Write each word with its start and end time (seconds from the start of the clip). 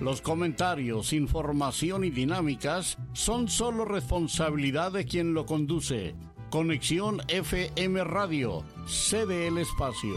Los 0.00 0.22
comentarios, 0.22 1.12
información 1.12 2.04
y 2.04 2.10
dinámicas 2.10 2.96
son 3.12 3.48
solo 3.48 3.84
responsabilidad 3.84 4.92
de 4.92 5.04
quien 5.04 5.34
lo 5.34 5.44
conduce. 5.44 6.14
Conexión 6.48 7.20
FM 7.28 8.02
Radio, 8.04 8.64
cede 8.86 9.46
el 9.48 9.58
espacio. 9.58 10.14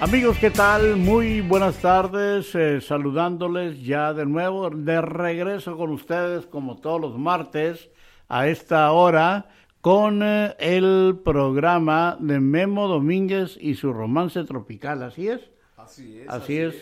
Amigos, 0.00 0.38
¿qué 0.38 0.50
tal? 0.50 0.96
Muy 0.96 1.42
buenas 1.42 1.78
tardes, 1.82 2.54
eh, 2.54 2.80
saludándoles 2.80 3.82
ya 3.84 4.14
de 4.14 4.24
nuevo, 4.24 4.70
de 4.70 5.00
regreso 5.02 5.76
con 5.76 5.90
ustedes 5.90 6.46
como 6.46 6.78
todos 6.80 7.00
los 7.00 7.18
martes 7.18 7.90
a 8.28 8.48
esta 8.48 8.90
hora 8.92 9.50
con 9.82 10.22
eh, 10.22 10.54
el 10.58 11.18
programa 11.22 12.16
de 12.18 12.40
Memo 12.40 12.88
Domínguez 12.88 13.58
y 13.60 13.74
su 13.74 13.92
romance 13.92 14.42
tropical, 14.44 15.02
¿así 15.02 15.28
es? 15.28 15.50
Así 15.76 16.18
es. 16.20 16.28
Así, 16.28 16.56
es. 16.56 16.74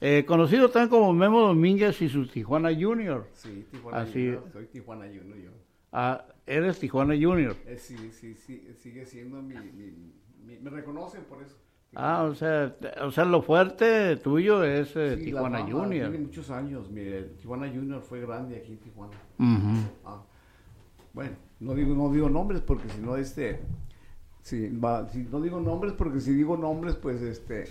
Eh, 0.00 0.24
conocido 0.26 0.70
también 0.70 0.88
como 0.88 1.12
Memo 1.12 1.40
Domínguez 1.42 2.00
y 2.00 2.08
su 2.08 2.26
Tijuana 2.28 2.70
Junior. 2.74 3.26
Sí, 3.34 3.66
Tijuana 3.70 3.98
Así- 3.98 4.12
Junior. 4.12 4.44
Soy 4.52 4.66
Tijuana 4.66 5.04
Junior 5.06 5.38
yo. 5.38 5.50
Ah, 5.92 6.24
eres 6.46 6.78
Tijuana 6.78 7.14
Junior. 7.14 7.56
Sí, 7.76 7.96
sí, 8.10 8.34
sí, 8.34 8.68
sigue 8.78 9.04
siendo 9.04 9.42
mi, 9.42 9.54
mi, 9.54 9.92
mi- 10.46 10.58
Me 10.60 10.70
reconocen 10.70 11.22
por 11.24 11.42
eso. 11.42 11.56
Ah, 11.98 12.24
o 12.24 12.34
sea, 12.34 12.76
o 13.00 13.10
sea, 13.10 13.24
lo 13.24 13.40
fuerte 13.40 14.18
tuyo 14.18 14.62
es 14.62 14.94
eh, 14.96 15.16
Sí, 15.16 15.30
la 15.30 15.40
Tijuana 15.40 15.58
fama 15.60 15.72
Junior. 15.72 16.10
Tiene 16.10 16.26
muchos 16.26 16.50
años. 16.50 16.90
Mire, 16.90 17.22
Tijuana 17.40 17.68
Junior 17.68 18.02
fue 18.02 18.20
grande 18.20 18.56
aquí 18.56 18.72
en 18.72 18.78
Tijuana. 18.80 19.14
Ujú. 19.38 19.88
Ah, 20.04 20.22
bueno, 21.14 21.36
no 21.58 21.74
digo, 21.74 21.94
no 21.94 22.12
digo 22.12 22.28
nombres 22.28 22.60
porque 22.60 22.90
si 22.90 23.00
no, 23.00 23.16
este. 23.16 23.60
Sí, 24.42 24.68
va, 24.76 25.08
si 25.08 25.20
no 25.20 25.40
digo 25.40 25.58
nombres 25.58 25.94
porque 25.94 26.20
si 26.20 26.34
digo 26.34 26.58
nombres, 26.58 26.96
pues 26.96 27.22
este. 27.22 27.64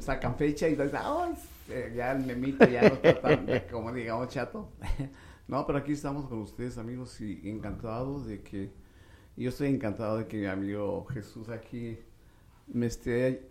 Sacan 0.00 0.34
fecha 0.34 0.66
y 0.66 0.72
dicen, 0.72 0.90
"Ah, 0.94 1.32
eh, 1.68 1.92
ya 1.96 2.10
el 2.12 2.26
memito 2.26 2.66
ya 2.66 2.82
no 2.82 2.94
está 2.96 3.20
tan, 3.20 3.46
como 3.70 3.92
digamos, 3.92 4.26
chato. 4.26 4.70
no, 5.46 5.64
pero 5.64 5.78
aquí 5.78 5.92
estamos 5.92 6.26
con 6.28 6.40
ustedes, 6.40 6.78
amigos, 6.78 7.20
y 7.20 7.48
encantados 7.48 8.26
de 8.26 8.42
que. 8.42 8.72
Yo 9.36 9.50
estoy 9.50 9.68
encantado 9.68 10.18
de 10.18 10.26
que 10.26 10.36
mi 10.38 10.46
amigo 10.46 11.04
Jesús 11.06 11.48
aquí 11.48 11.98
me 12.68 12.86
esté 12.86 13.48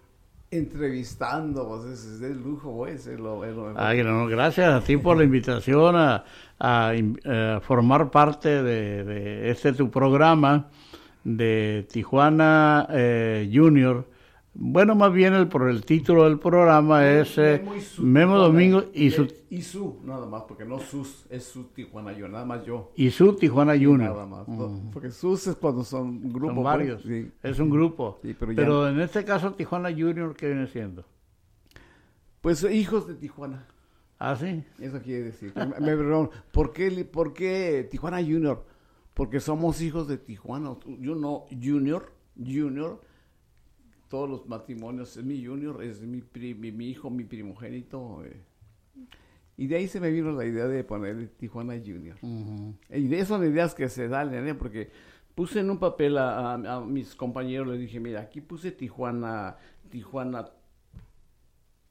entrevistando, 0.52 1.68
pues 1.68 2.06
es, 2.06 2.22
lujo, 2.36 2.74
pues, 2.78 3.10
Ay, 3.76 4.04
no, 4.04 4.28
gracias 4.28 4.72
a 4.72 4.84
ti 4.84 4.98
por 4.98 5.18
la 5.18 5.24
invitación 5.24 5.96
a, 5.96 6.24
a 6.60 6.92
eh, 6.94 7.60
formar 7.62 8.12
parte 8.12 8.62
de, 8.62 9.04
de 9.04 9.50
este 9.50 9.74
tu 9.74 9.90
programa 9.90 10.70
de 11.24 11.88
Tijuana 11.92 12.88
eh, 12.92 13.50
Junior. 13.52 14.08
Bueno, 14.56 14.94
más 14.94 15.12
bien 15.12 15.34
el, 15.34 15.48
por 15.48 15.68
el 15.68 15.84
título 15.84 16.26
del 16.26 16.38
programa 16.38 17.10
es 17.10 17.38
eh, 17.40 17.64
Memo 17.98 18.36
y 18.36 18.38
su. 18.38 18.44
Domingo 18.44 18.84
y 18.94 19.10
su, 19.10 19.24
Eh, 19.24 19.46
y 19.50 19.62
su, 19.64 20.00
nada 20.04 20.28
más, 20.28 20.44
porque 20.44 20.64
no 20.64 20.80
sus, 20.80 21.26
es 21.32 21.44
su 21.46 21.66
Tijuana 21.70 22.14
yo, 22.14 22.28
nada 22.28 22.46
más 22.46 22.64
yo. 22.64 22.92
y 22.96 23.10
su 23.10 23.36
Tijuana 23.36 23.74
Junior. 23.74 24.12
Nada 24.12 24.28
más. 24.28 24.48
no, 24.48 24.92
Porque 24.92 25.10
sus 25.10 25.48
es 25.48 25.56
cuando 25.56 25.84
son 25.84 26.32
grupos. 26.32 26.48
Son 26.48 26.56
pues, 26.56 26.64
varios. 26.64 27.02
sí. 27.02 27.32
Es 27.42 27.60
un 27.60 27.72
grupo. 27.72 28.20
Sí, 28.22 28.36
pero 28.40 28.54
pero 28.56 28.88
en 28.90 29.00
este 29.02 29.26
caso 29.26 29.54
Tijuana 29.54 29.90
Junior, 29.90 30.36
¿qué 30.36 30.48
viene 30.48 30.68
siendo? 30.68 31.04
Pues 32.42 32.64
hijos 32.64 33.08
de 33.08 33.16
Tijuana. 33.16 33.66
Ah, 34.20 34.36
sí. 34.36 34.64
Eso 34.80 35.02
quiere 35.02 35.24
decir. 35.24 35.52
Me, 35.82 35.96
me 35.96 36.30
¿por 36.52 36.72
qué, 36.74 37.06
¿por 37.06 37.34
qué 37.34 37.88
Tijuana 37.90 38.22
Junior? 38.22 38.64
Porque 39.16 39.40
somos 39.40 39.82
hijos 39.82 40.08
de 40.08 40.18
Tijuana. 40.18 40.76
Yo 41.00 41.16
no, 41.16 41.46
Junior, 41.50 42.12
Junior. 42.38 43.02
Todos 44.14 44.30
los 44.30 44.48
matrimonios 44.48 45.18
es 45.18 45.24
mi 45.24 45.44
Junior, 45.44 45.84
es 45.84 46.00
mi, 46.04 46.22
pri- 46.22 46.54
mi, 46.54 46.72
mi 46.72 46.88
hijo, 46.90 47.10
mi 47.10 47.24
primogénito. 47.24 48.24
eh. 48.24 48.44
Y 49.58 49.66
de 49.66 49.78
ahí 49.78 49.88
se 49.88 50.00
me 50.00 50.12
vino 50.12 50.32
la 50.32 50.46
idea 50.46 50.68
de 50.68 50.84
poner 50.84 51.30
Tijuana 51.30 51.74
Junior. 51.84 52.16
Y 52.92 53.08
de 53.08 53.16
esas 53.16 53.30
son 53.30 53.44
ideas 53.44 53.74
que 53.74 53.90
se 53.90 54.08
dan, 54.08 54.32
¿eh? 54.36 54.54
porque 54.54 54.92
puse 55.34 55.62
en 55.62 55.72
un 55.72 55.80
papel 55.80 56.20
a, 56.20 56.52
a- 56.54 56.76
a 56.76 56.82
mis 56.82 57.16
compañeros, 57.16 57.68
les 57.70 57.80
dije, 57.80 58.00
mira, 58.00 58.22
aquí 58.22 58.40
puse 58.40 58.72
Tijuana, 58.72 59.58
Tijuana, 59.90 60.46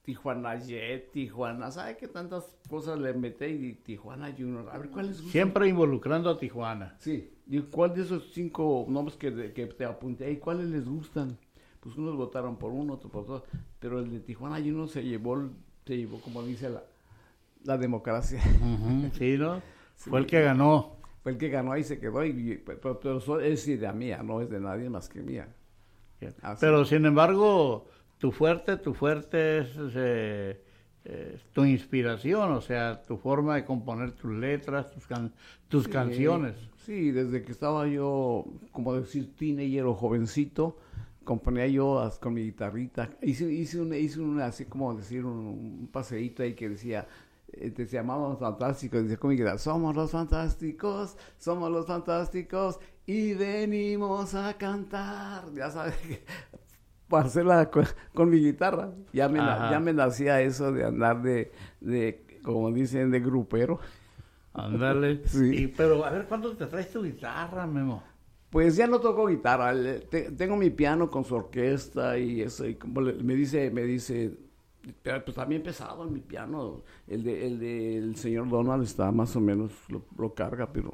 Tijuana 0.03 0.55
Jet, 0.61 1.11
Tijuana, 1.11 1.73
¿sabe 1.73 1.97
qué 1.97 2.07
tantas 2.07 2.57
cosas 2.69 3.01
le 3.01 3.15
metí? 3.15 3.47
Y 3.47 3.73
Tijuana 3.75 4.31
Junior, 4.31 4.69
a 4.71 4.79
ver 4.79 4.91
cuál 4.91 5.09
gusta. 5.09 5.29
Siempre 5.29 5.67
involucrando 5.69 6.31
a 6.31 6.39
Tijuana. 6.39 6.95
Sí, 7.01 7.33
y 7.49 7.59
cuál 7.63 7.95
de 7.97 8.03
esos 8.03 8.31
cinco 8.33 8.87
nombres 8.89 9.17
que, 9.17 9.53
que 9.53 9.67
te 9.67 9.85
apunté 9.85 10.27
ahí, 10.27 10.37
cuáles 10.37 10.67
les 10.69 10.89
gustan? 10.89 11.37
Pues 11.83 11.97
unos 11.97 12.17
votaron 12.17 12.57
por 12.57 12.71
uno, 12.73 12.95
otros 12.95 13.11
por 13.11 13.23
otro, 13.23 13.45
pero 13.81 13.99
el 13.99 14.11
de 14.11 14.21
Tijuana 14.21 14.57
Junior 14.57 14.89
se 14.89 15.03
llevó, 15.03 15.43
se 15.85 15.97
llevó 15.97 16.21
como 16.21 16.43
dice 16.45 16.71
la, 16.71 16.83
la 17.65 17.77
democracia. 17.77 18.41
Sí, 19.19 19.37
¿no? 19.37 19.61
Fue 19.97 20.21
el 20.21 20.27
que 20.27 20.41
ganó. 20.43 20.97
Fue 21.23 21.33
el 21.33 21.39
que 21.39 21.49
ganó 21.49 21.77
y 21.77 21.85
se 21.85 21.99
quedó, 22.01 22.25
y, 22.25 22.61
pero, 22.65 22.99
pero 23.01 23.19
eso 23.19 23.41
es 23.41 23.67
idea 23.69 23.93
mía, 23.93 24.23
no 24.23 24.41
es 24.41 24.49
de 24.51 24.59
nadie 24.61 24.89
más 24.91 25.09
que 25.09 25.21
mía. 25.23 25.49
Así. 26.43 26.61
Pero 26.61 26.85
sin 26.85 27.05
embargo, 27.05 27.87
tu 28.19 28.31
fuerte, 28.33 28.77
tu 28.77 28.95
fuerte 28.95 29.59
es 29.59 29.69
eh, 29.97 30.61
eh, 31.05 31.39
tu 31.53 31.65
inspiración, 31.65 32.53
o 32.53 32.61
sea, 32.61 33.03
tu 33.03 33.17
forma 33.17 33.57
de 33.57 33.65
componer 33.65 34.13
tus 34.13 34.33
letras, 34.33 34.91
tus, 34.93 35.07
can- 35.07 35.33
tus 35.69 35.85
Sí, 35.85 35.91
canciones. 35.91 36.55
Sí, 36.79 37.11
desde 37.11 37.43
que 37.45 37.51
estaba 37.53 37.87
yo, 37.89 38.45
como 38.71 38.95
decir, 38.95 39.35
teenager 39.37 39.85
o 39.85 39.95
jovencito, 39.95 40.79
componía 41.25 41.67
yo 41.67 42.11
con 42.21 42.35
mi 42.35 42.43
guitarrita. 42.45 43.11
Hice, 43.23 43.51
hice, 43.53 43.81
un, 43.81 43.95
hice 43.95 44.21
un, 44.21 44.41
así 44.41 44.65
como 44.67 44.95
decir, 44.95 45.25
un, 45.25 45.47
un 45.47 45.89
paseíto 45.93 46.43
ahí 46.43 46.55
que 46.55 46.69
decía, 46.69 47.07
eh, 47.53 47.71
te 47.71 47.87
llamábamos 47.87 48.39
fantásticos, 48.39 49.03
decía 49.03 49.19
con 49.19 49.31
mi 49.31 49.37
guitarra, 49.37 49.59
somos 49.59 49.95
los 49.95 50.11
fantásticos, 50.11 51.17
somos 51.39 51.71
los 51.71 51.87
fantásticos 51.87 52.79
y 53.07 53.35
venimos 53.35 54.35
a 54.35 54.55
cantar. 54.55 55.53
Ya 55.55 55.71
sabes, 55.71 55.95
para 57.09 57.27
hacerla 57.27 57.71
con, 57.71 57.85
con 58.15 58.31
mi 58.31 58.39
guitarra. 58.39 58.91
Ya 59.13 59.29
me, 59.29 59.39
ya 59.39 59.81
me 59.81 59.93
nacía 59.93 60.41
eso 60.41 60.73
de 60.73 60.85
andar 60.85 61.23
de, 61.23 61.53
de, 61.81 62.41
como 62.43 62.71
dicen, 62.73 63.11
de 63.11 63.21
grupero. 63.21 63.81
Ándale. 64.55 65.23
Sí. 65.27 65.65
Y, 65.65 65.67
pero 65.69 66.05
a 66.05 66.11
ver, 66.11 66.27
¿cuándo 66.27 66.57
te 66.57 66.67
traes 66.67 66.91
tu 66.91 67.03
guitarra, 67.03 67.67
Memo? 67.67 68.03
Pues 68.53 68.77
ya 68.77 68.87
no 68.87 69.01
toco 69.01 69.27
guitarra, 69.29 69.73
le- 69.73 70.01
te- 70.01 70.31
tengo 70.33 70.57
mi 70.57 70.69
piano 70.69 71.11
con 71.11 71.25
su 71.25 71.35
orquesta 71.35 72.19
y 72.19 72.43
eso, 72.43 72.67
y 72.69 72.75
como 72.75 73.01
le- 73.01 73.15
me 73.15 73.35
dice, 73.35 73.71
me 73.71 73.83
dice, 73.83 74.31
pero 75.03 75.25
pues 75.25 75.35
también 75.35 75.63
pesado 75.63 76.05
mi 76.05 76.21
piano, 76.21 76.83
el 77.09 77.25
de, 77.25 77.47
el 77.47 77.59
del 77.59 78.17
señor 78.17 78.51
Donald 78.51 78.85
está 78.85 79.11
más 79.11 79.35
o 79.37 79.41
menos, 79.41 79.73
lo, 79.89 80.03
lo 80.19 80.35
carga, 80.35 80.71
pero 80.71 80.93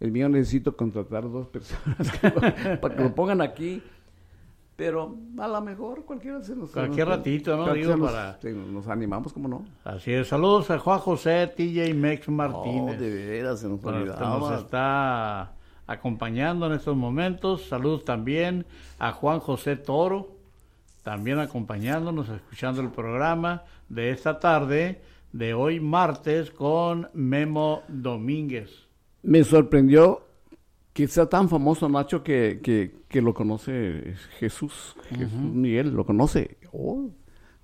el 0.00 0.10
mío 0.12 0.30
necesito 0.30 0.74
contratar 0.78 1.30
dos 1.30 1.46
personas 1.48 2.10
que 2.18 2.28
lo- 2.30 2.80
para 2.80 2.96
que 2.96 3.02
lo 3.02 3.14
pongan 3.14 3.42
aquí, 3.42 3.82
pero 4.74 5.14
a 5.38 5.46
lo 5.48 5.60
mejor 5.60 6.06
cualquiera 6.06 6.40
se 6.42 6.56
nos... 6.56 6.70
Cualquier 6.70 7.06
nos- 7.06 7.16
ratito, 7.18 7.54
¿no? 7.54 7.70
Digo, 7.74 7.96
nos, 7.96 8.10
para- 8.10 8.40
sí, 8.40 8.48
nos 8.50 8.86
animamos, 8.88 9.34
¿cómo 9.34 9.46
no? 9.48 9.62
Así 9.84 10.10
es. 10.12 10.28
Saludos 10.28 10.70
a 10.70 10.78
Juan 10.78 11.00
José, 11.00 11.48
TJ 11.54 11.92
Mex 11.94 12.28
Martínez. 12.30 12.96
Oh, 12.96 13.00
de 13.02 13.10
veras, 13.26 13.60
se 13.60 13.68
nos 13.68 13.78
que 13.80 13.86
nos 13.86 13.94
olvidaba. 13.94 14.56
está 14.58 15.52
acompañando 15.88 16.66
en 16.66 16.74
estos 16.74 16.96
momentos. 16.96 17.66
Saludos 17.66 18.04
también 18.04 18.64
a 19.00 19.10
Juan 19.10 19.40
José 19.40 19.74
Toro, 19.74 20.36
también 21.02 21.40
acompañándonos, 21.40 22.28
escuchando 22.28 22.80
el 22.80 22.90
programa 22.90 23.64
de 23.88 24.10
esta 24.10 24.38
tarde, 24.38 25.00
de 25.32 25.54
hoy 25.54 25.80
martes, 25.80 26.52
con 26.52 27.08
Memo 27.14 27.82
Domínguez. 27.88 28.86
Me 29.22 29.42
sorprendió 29.42 30.22
que 30.92 31.08
sea 31.08 31.26
tan 31.26 31.48
famoso 31.48 31.88
Nacho 31.88 32.22
que, 32.22 32.60
que, 32.62 32.94
que 33.08 33.20
lo 33.20 33.34
conoce 33.34 34.14
Jesús. 34.38 34.94
Jesús 35.10 35.32
Miguel 35.32 35.90
lo 35.90 36.04
conoce. 36.04 36.58
Oh, 36.72 37.10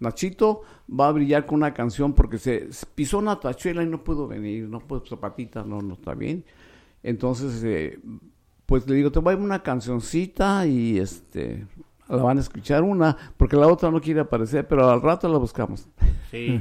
Nachito 0.00 0.62
va 0.88 1.08
a 1.08 1.12
brillar 1.12 1.46
con 1.46 1.56
una 1.56 1.74
canción 1.74 2.14
porque 2.14 2.38
se, 2.38 2.68
pisó 2.94 3.18
una 3.18 3.38
tachuela 3.38 3.82
y 3.82 3.86
no 3.86 4.02
pudo 4.02 4.26
venir, 4.26 4.68
no 4.68 4.80
pudo, 4.80 5.04
zapatita, 5.06 5.64
no, 5.64 5.80
no 5.80 5.94
está 5.94 6.14
bien. 6.14 6.44
Entonces, 7.04 7.62
eh, 7.62 8.00
pues 8.66 8.88
le 8.88 8.96
digo, 8.96 9.12
te 9.12 9.20
voy 9.20 9.34
a 9.34 9.36
una 9.36 9.62
cancioncita 9.62 10.66
y 10.66 10.98
este 10.98 11.66
la 12.08 12.16
van 12.16 12.38
a 12.38 12.40
escuchar 12.40 12.82
una, 12.82 13.16
porque 13.36 13.56
la 13.56 13.66
otra 13.68 13.90
no 13.90 14.00
quiere 14.00 14.20
aparecer, 14.20 14.66
pero 14.66 14.90
al 14.90 15.00
rato 15.00 15.28
la 15.28 15.38
buscamos. 15.38 15.88
Sí. 16.30 16.60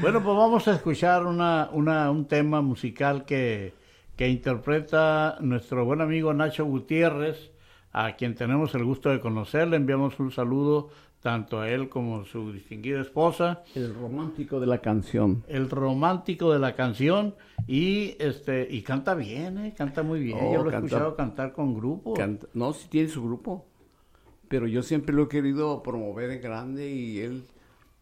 bueno, 0.00 0.22
pues 0.22 0.36
vamos 0.36 0.68
a 0.68 0.74
escuchar 0.74 1.26
una, 1.26 1.68
una, 1.72 2.10
un 2.10 2.26
tema 2.26 2.60
musical 2.60 3.24
que, 3.24 3.74
que 4.16 4.28
interpreta 4.28 5.38
nuestro 5.40 5.84
buen 5.84 6.00
amigo 6.00 6.34
Nacho 6.34 6.64
Gutiérrez, 6.64 7.52
a 7.92 8.16
quien 8.16 8.34
tenemos 8.34 8.74
el 8.74 8.84
gusto 8.84 9.10
de 9.10 9.20
conocer. 9.20 9.68
Le 9.68 9.76
enviamos 9.76 10.18
un 10.20 10.30
saludo 10.30 10.90
tanto 11.24 11.58
a 11.58 11.70
él 11.70 11.88
como 11.88 12.26
su 12.26 12.52
distinguida 12.52 13.00
esposa. 13.00 13.62
El 13.74 13.94
romántico 13.94 14.60
de 14.60 14.66
la 14.66 14.82
canción. 14.82 15.42
El 15.48 15.70
romántico 15.70 16.52
de 16.52 16.58
la 16.58 16.74
canción 16.74 17.34
y 17.66 18.14
este 18.18 18.68
y 18.70 18.82
canta 18.82 19.14
bien, 19.14 19.56
¿eh? 19.56 19.74
canta 19.74 20.02
muy 20.02 20.20
bien. 20.20 20.36
Oh, 20.38 20.52
Yo 20.52 20.62
lo 20.62 20.70
he 20.70 20.74
escuchado 20.74 21.16
cantar 21.16 21.54
con 21.54 21.74
grupo. 21.74 22.12
Canta- 22.12 22.46
no, 22.52 22.74
si 22.74 22.88
tiene 22.88 23.08
su 23.08 23.24
grupo, 23.24 23.64
pero 24.48 24.66
yo 24.66 24.82
siempre 24.82 25.14
lo 25.14 25.22
he 25.22 25.28
querido 25.28 25.82
promover 25.82 26.30
en 26.30 26.42
grande 26.42 26.90
y 26.90 27.20
él 27.20 27.44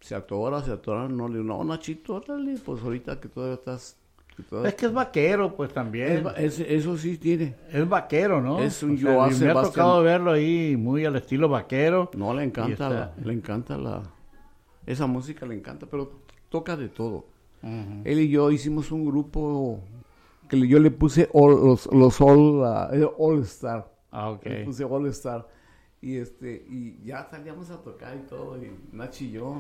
se 0.01 0.17
atora, 0.17 0.61
se 0.65 0.73
atora, 0.73 1.07
no 1.09 1.29
le 1.29 1.39
digo, 1.39 1.45
no, 1.45 1.63
Nachito, 1.63 2.15
órale, 2.17 2.57
pues 2.65 2.83
ahorita 2.83 3.21
que 3.21 3.29
todavía 3.29 3.55
estás... 3.55 3.97
Es 4.65 4.75
que 4.75 4.87
es 4.87 4.93
vaquero, 4.93 5.55
pues 5.55 5.73
también. 5.73 6.13
Es 6.13 6.27
va- 6.27 6.33
es- 6.33 6.59
eso 6.61 6.97
sí 6.97 7.19
tiene. 7.19 7.55
Es 7.71 7.89
vaquero, 7.89 8.41
¿no? 8.41 8.61
Es 8.61 8.83
un 8.83 8.95
O 8.95 8.99
sea, 8.99 9.15
Joan 9.15 9.29
y 9.29 9.31
me 9.31 9.37
ha 9.37 9.39
Sebastián. 9.39 9.73
tocado 9.73 10.03
verlo 10.03 10.33
ahí 10.33 10.77
muy 10.77 11.05
al 11.05 11.17
estilo 11.17 11.49
vaquero. 11.49 12.11
No, 12.17 12.33
le 12.35 12.45
encanta, 12.45 12.71
Y 12.71 12.73
está- 12.73 12.89
la- 12.91 13.15
le 13.23 13.33
encanta 13.33 13.77
la... 13.77 14.03
Esa 14.87 15.07
música 15.07 15.47
le 15.47 15.55
encanta, 15.55 15.87
pero 15.87 16.11
toca 16.49 16.77
de 16.77 16.89
todo. 16.89 17.27
Él 18.05 18.19
y 18.19 18.29
yo 18.29 18.51
hicimos 18.51 18.91
un 18.91 19.05
grupo 19.05 19.79
que 20.49 20.67
yo 20.67 20.81
le 20.81 20.91
puse 20.91 21.29
all- 21.33 21.65
los, 21.65 21.87
los 21.93 22.21
All, 22.21 22.65
ah, 22.65 22.91
eh, 22.93 23.07
All 23.19 23.43
Star. 23.43 23.89
Ah, 24.11 24.31
ok. 24.31 24.45
Le 24.45 24.65
puse 24.65 24.83
All 24.85 25.07
Star. 25.07 25.47
Y, 26.01 26.17
este, 26.17 26.67
y 26.69 26.99
ya 27.05 27.29
salíamos 27.31 27.71
a 27.71 27.81
tocar 27.81 28.17
y 28.17 28.27
todo, 28.27 28.57
y 28.61 28.73
Nachi 28.91 29.27
y 29.27 29.31
yo. 29.33 29.59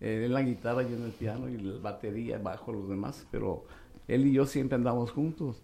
Eh, 0.00 0.22
él 0.26 0.32
la 0.32 0.42
guitarra, 0.42 0.82
yo 0.82 0.96
en 0.96 1.04
el 1.04 1.12
piano, 1.12 1.48
y 1.48 1.56
la 1.58 1.78
batería, 1.80 2.38
bajo 2.38 2.72
los 2.72 2.88
demás. 2.88 3.26
Pero 3.30 3.64
él 4.08 4.26
y 4.26 4.32
yo 4.32 4.46
siempre 4.46 4.76
andamos 4.76 5.10
juntos. 5.12 5.62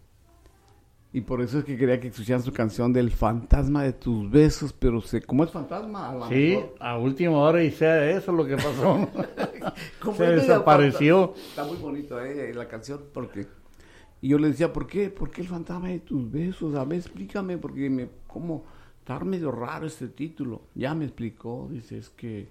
Y 1.13 1.23
por 1.23 1.41
eso 1.41 1.61
es 1.61 1.65
que 1.65 1.79
quería 1.79 1.99
que 1.99 2.09
escucharan 2.09 2.43
su 2.43 2.53
canción 2.53 2.93
del 2.93 3.11
fantasma 3.11 3.83
de 3.85 3.95
tus 3.95 4.31
besos, 4.31 4.75
pero 4.75 5.01
se, 5.01 5.23
como 5.23 5.45
es 5.45 5.51
fantasma, 5.51 6.11
a 6.11 6.29
Sí, 6.29 6.57
mejor- 6.57 6.75
a 6.79 6.99
última 6.99 7.39
hora 7.39 7.63
y 7.65 7.71
sea 7.71 8.11
eso 8.11 8.33
lo 8.33 8.45
que 8.45 8.57
pasó. 8.57 9.09
Se 10.17 10.25
desapareció. 10.27 11.29
fanta- 11.35 11.41
Está 11.49 11.65
muy 11.65 11.77
bonito 11.79 12.21
eh, 12.21 12.53
la 12.55 12.69
canción 12.69 13.01
porque 13.15 13.47
y 14.21 14.29
yo 14.29 14.39
le 14.39 14.49
decía, 14.49 14.73
¿por 14.73 14.87
qué? 14.87 15.09
¿Por 15.11 15.31
qué 15.31 15.43
el 15.43 15.49
fantasma 15.49 15.89
de 15.89 16.01
tus 16.01 16.31
besos? 16.31 16.75
A 16.75 16.85
ver, 16.85 16.99
explícame 16.99 17.57
porque 17.59 17.89
me 17.89 18.09
como 18.27 18.65
está 18.99 19.19
medio 19.21 19.51
raro 19.53 19.87
este 19.87 20.09
título. 20.09 20.63
Ya 20.75 20.95
me 20.95 21.05
explicó, 21.05 21.69
dice, 21.71 21.97
es 21.99 22.11
que 22.11 22.49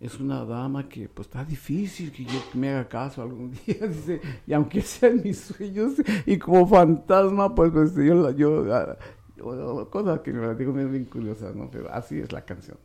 es 0.00 0.20
una 0.20 0.44
dama 0.44 0.88
que 0.88 1.08
pues 1.08 1.26
está 1.28 1.44
difícil 1.44 2.12
que 2.12 2.24
yo 2.24 2.38
me 2.54 2.68
haga 2.70 2.88
caso 2.88 3.22
algún 3.22 3.50
día, 3.66 3.86
dice, 3.86 4.20
y 4.46 4.52
aunque 4.52 4.80
sean 4.80 5.20
mis 5.24 5.38
sueños 5.40 5.94
y 6.26 6.38
como 6.38 6.66
fantasma, 6.66 7.54
pues, 7.54 7.72
pues 7.72 7.94
yo, 7.94 8.14
la- 8.14 8.30
yo, 8.32 8.72
ah, 8.74 8.96
yo- 9.36 9.88
cosas 9.90 10.20
que 10.20 10.32
me 10.32 10.54
digo 10.54 10.72
bien 10.72 11.04
curiosas, 11.04 11.54
¿no? 11.54 11.68
Pero 11.70 11.92
así 11.92 12.18
es 12.18 12.30
la 12.32 12.42
canción. 12.44 12.76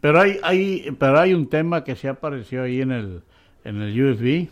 Pero 0.00 0.20
hay, 0.20 0.38
hay, 0.42 0.96
pero 0.98 1.18
hay 1.18 1.34
un 1.34 1.48
tema 1.48 1.82
que 1.82 1.96
se 1.96 2.08
apareció 2.08 2.62
ahí 2.62 2.80
en 2.82 2.92
el, 2.92 3.22
en 3.64 3.80
el 3.82 4.00
USB 4.00 4.48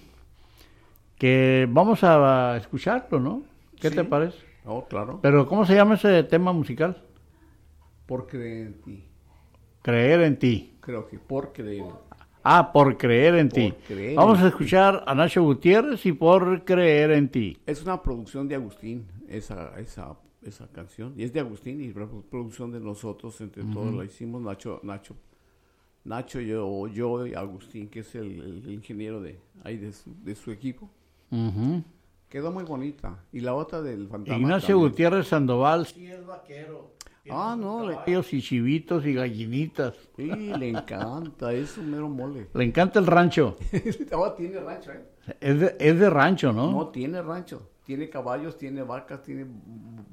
que 1.19 1.67
vamos 1.71 2.03
a 2.05 2.57
escucharlo, 2.57 3.21
¿no? 3.21 3.43
¿Qué 3.81 3.91
te 3.91 4.05
parece? 4.05 4.39
Oh, 4.65 4.85
claro. 4.87 5.21
Pero 5.23 5.47
¿cómo 5.47 5.65
se 5.65 5.75
llama 5.75 5.95
ese 5.95 6.23
tema 6.25 6.53
musical? 6.53 7.03
Por 8.07 8.27
creer 8.27 8.67
en 8.69 8.83
ti. 8.83 9.06
Creer 9.87 10.21
en 10.23 10.37
ti. 10.37 10.75
Creo 10.81 11.07
que 11.07 11.17
por 11.17 11.53
creer. 11.53 11.85
Ah, 12.43 12.73
por 12.73 12.97
creer 12.97 13.37
en 13.37 13.49
Por 13.49 13.55
ti. 13.55 13.73
creer 13.87 14.17
Vamos 14.17 14.41
a 14.41 14.49
escuchar 14.49 15.05
a 15.07 15.15
Nacho 15.15 15.45
Gutiérrez 15.45 16.05
y 16.07 16.13
por 16.13 16.65
creer 16.65 17.13
en 17.13 17.29
ti. 17.29 17.57
Es 17.67 17.85
una 17.85 18.03
producción 18.03 18.49
de 18.49 18.57
Agustín, 18.57 19.07
esa, 19.29 19.79
esa, 19.79 20.17
esa 20.43 20.67
canción. 20.73 21.15
Y 21.17 21.23
es 21.23 21.33
de 21.33 21.39
Agustín 21.39 21.81
y 21.81 21.93
producción 21.93 22.73
de 22.73 22.81
nosotros, 22.81 23.41
entre 23.41 23.63
todos 23.63 23.95
la 23.95 24.05
hicimos. 24.05 24.43
Nacho, 24.43 24.81
Nacho, 24.83 25.15
Nacho, 26.03 26.41
yo, 26.41 26.89
yo 26.89 27.25
y 27.25 27.35
Agustín, 27.35 27.89
que 27.89 28.01
es 28.01 28.13
el, 28.17 28.41
el 28.41 28.73
ingeniero 28.73 29.21
de 29.21 29.39
ahí 29.63 29.77
de 29.77 29.93
su, 29.93 30.13
de 30.25 30.35
su 30.35 30.51
equipo. 30.51 30.91
Quedó 32.29 32.51
muy 32.51 32.65
bonita. 32.65 33.23
Y 33.33 33.39
la 33.39 33.55
otra 33.55 33.83
del 33.83 34.09
fantasma. 34.09 34.37
Ignacio 34.37 34.75
también. 34.75 34.91
Gutiérrez 34.91 35.29
Sandoval. 35.29 35.87
Sí, 35.87 36.09
es 36.09 36.27
vaquero. 36.27 36.96
Ah, 37.31 37.57
no, 37.59 37.87
le, 37.87 37.95
Caballos 37.95 38.33
y 38.33 38.41
chivitos 38.43 39.05
y 39.07 39.15
gallinitas. 39.15 39.95
sí, 40.17 40.27
le 40.27 40.69
encanta, 40.69 41.53
es 41.53 41.77
un 41.79 41.91
mero 41.91 42.09
mole. 42.09 42.49
Le 42.55 42.65
encanta 42.65 42.99
el 42.99 43.07
rancho. 43.07 43.57
Oh, 44.13 44.33
tiene 44.33 44.61
rancho, 44.61 44.93
¿eh? 44.93 45.05
Es 45.41 45.59
de, 45.61 45.77
es 45.81 45.99
de 45.99 46.11
rancho, 46.11 46.53
¿no? 46.53 46.71
No, 46.71 46.89
tiene 46.89 47.21
rancho. 47.23 47.69
Tiene 47.85 48.09
caballos, 48.11 48.57
tiene 48.59 48.83
vacas, 48.83 49.23
tiene 49.23 49.47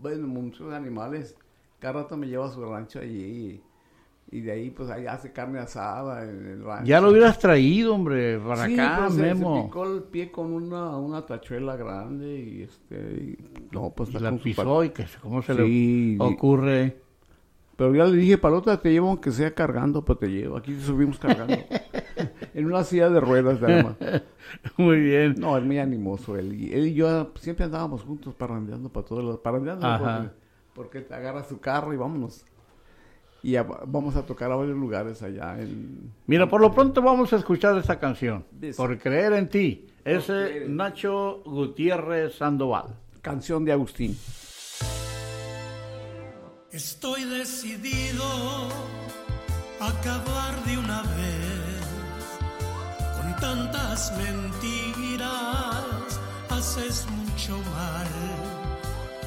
bueno, 0.01 0.27
muchos 0.27 0.73
animales. 0.73 1.35
Cada 1.79 2.01
rato 2.03 2.17
me 2.17 2.27
lleva 2.27 2.45
a 2.47 2.51
su 2.51 2.63
rancho 2.63 2.99
allí. 2.99 3.61
Y, 4.31 4.37
y 4.37 4.41
de 4.41 4.51
ahí, 4.51 4.69
pues, 4.71 4.89
ahí 4.89 5.05
hace 5.05 5.31
carne 5.31 5.59
asada 5.59 6.23
en 6.23 6.45
el 6.47 6.63
rancho. 6.63 6.85
Ya 6.85 7.01
lo 7.01 7.09
hubieras 7.11 7.37
traído, 7.39 7.93
hombre, 7.95 8.39
para 8.39 8.65
Sí, 8.67 8.73
acá, 8.73 8.95
pero 8.97 9.09
se- 9.11 9.15
se, 9.17 9.21
Memo. 9.21 9.65
picó 9.65 9.83
el 9.85 10.03
pie 10.03 10.31
con 10.31 10.53
una, 10.53 10.97
una 10.97 11.25
tachuela 11.25 11.75
grande 11.75 12.39
y 12.39 12.61
este... 12.63 12.95
y- 12.95 13.37
no, 13.71 13.89
pues 13.91 14.09
y 14.09 14.13
está 14.13 14.23
la 14.23 14.29
con 14.31 14.39
su 14.39 14.43
pisó 14.43 14.83
y 14.83 14.89
que 14.91 15.07
se- 15.07 15.19
cómo 15.19 15.41
se 15.41 15.55
Sí, 15.55 16.15
le 16.17 16.23
ocurre. 16.25 17.02
Pero 17.83 17.95
ya 17.95 18.05
le 18.05 18.15
dije, 18.15 18.37
palota, 18.37 18.79
te 18.79 18.93
llevo 18.93 19.09
aunque 19.09 19.29
sea 19.29 19.53
cargando, 19.53 20.05
pero 20.05 20.17
te 20.17 20.27
llevo. 20.27 20.55
Aquí 20.55 20.79
subimos 20.79 21.19
cargando. 21.19 21.53
en 22.53 22.65
una 22.65 22.81
silla 22.85 23.09
de 23.09 23.19
ruedas, 23.19 23.59
nada 23.59 23.83
más. 23.83 24.23
Muy 24.77 25.01
bien. 25.01 25.35
No, 25.37 25.57
es 25.57 25.65
muy 25.65 25.79
animoso 25.79 26.37
él. 26.37 26.53
Y 26.53 26.73
él 26.73 26.87
y 26.87 26.93
yo 26.93 27.33
siempre 27.41 27.65
andábamos 27.65 28.03
juntos 28.03 28.35
parrandeando 28.35 28.87
para 28.87 29.05
todos 29.05 29.21
los... 29.21 29.39
Parrandeando 29.39 29.85
Ajá. 29.85 30.31
porque, 30.73 31.01
te 31.01 31.13
agarra 31.13 31.43
su 31.43 31.59
carro 31.59 31.93
y 31.93 31.97
vámonos. 31.97 32.45
Y 33.41 33.57
vamos 33.85 34.15
a 34.15 34.25
tocar 34.25 34.49
a 34.49 34.55
varios 34.55 34.77
lugares 34.77 35.21
allá 35.21 35.59
en... 35.59 36.09
Mira, 36.25 36.47
por 36.47 36.61
lo 36.61 36.71
pronto 36.71 37.01
vamos 37.01 37.33
a 37.33 37.35
escuchar 37.35 37.77
esta 37.77 37.99
canción. 37.99 38.45
Por 38.77 38.97
creer 38.97 39.33
en 39.33 39.49
ti. 39.49 39.87
Ese. 40.05 40.67
Nacho 40.69 41.41
Gutiérrez 41.43 42.35
Sandoval. 42.35 42.95
Canción 43.21 43.65
de 43.65 43.73
Agustín. 43.73 44.17
Estoy 46.73 47.23
decidido 47.25 48.23
a 49.79 49.89
acabar 49.89 50.63
de 50.65 50.75
una 50.79 51.03
vez 51.03 51.85
con 53.15 53.35
tantas 53.35 54.11
mentiras. 54.17 55.29
Haces 56.49 57.05
mucho 57.11 57.59
mal. 57.59 58.07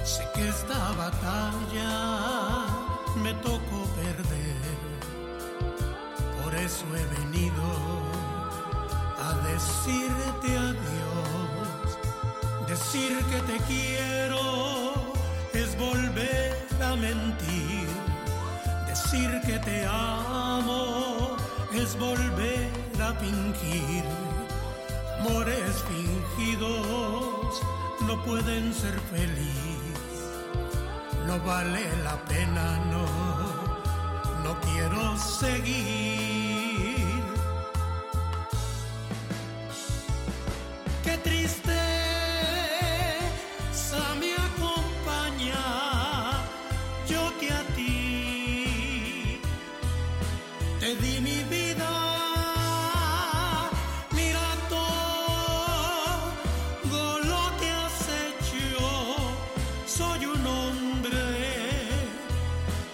Sé 0.04 0.26
que 0.34 0.48
esta 0.48 0.90
batalla 0.94 2.66
me 3.22 3.32
tocó 3.34 3.84
perder. 3.94 4.76
Por 6.42 6.52
eso 6.52 6.84
he 6.96 7.04
venido 7.20 7.62
a 9.20 9.34
decirte 9.52 10.58
adiós. 10.58 11.96
Decir 12.66 13.24
que 13.26 13.40
te 13.42 13.56
quiero 13.68 14.55
mentir. 17.00 17.88
Decir 18.86 19.40
que 19.46 19.58
te 19.58 19.86
amo 19.86 21.36
es 21.74 21.96
volver 21.98 22.70
a 23.00 23.12
fingir. 23.14 24.04
Amores 25.20 25.84
fingidos 25.88 27.62
no 28.06 28.22
pueden 28.24 28.72
ser 28.72 28.98
feliz. 29.10 29.96
No 31.26 31.40
vale 31.40 31.84
la 32.04 32.16
pena, 32.24 32.78
no. 32.92 33.06
No 34.44 34.60
quiero 34.60 35.16
seguir. 35.16 36.45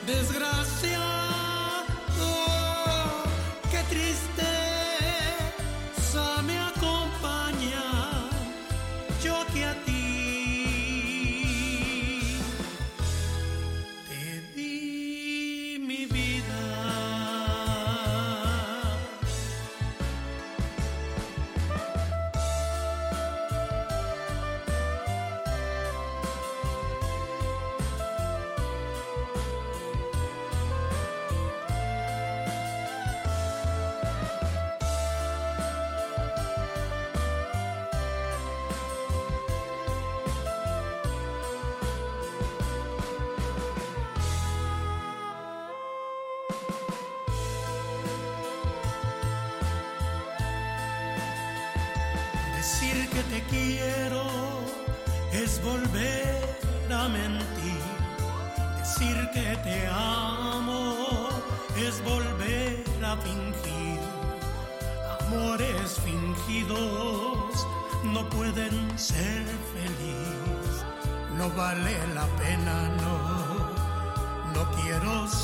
Desgraciado. 0.06 1.01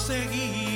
Seguir. 0.09 0.68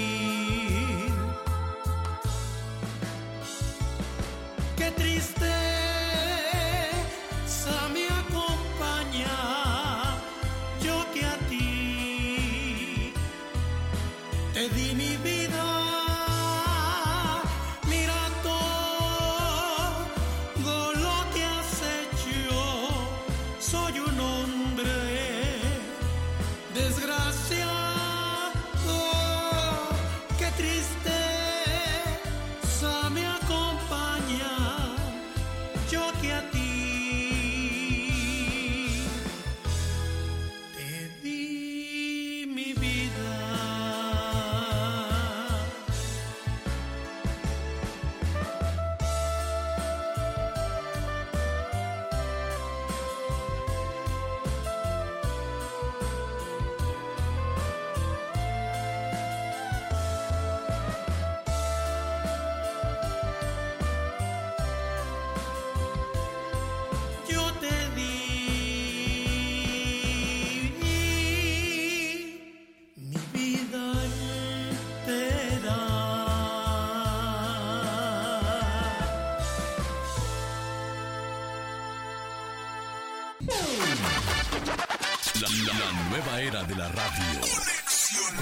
Era 86.42 86.62
de 86.64 86.74
la 86.74 86.88
radio. 86.88 87.40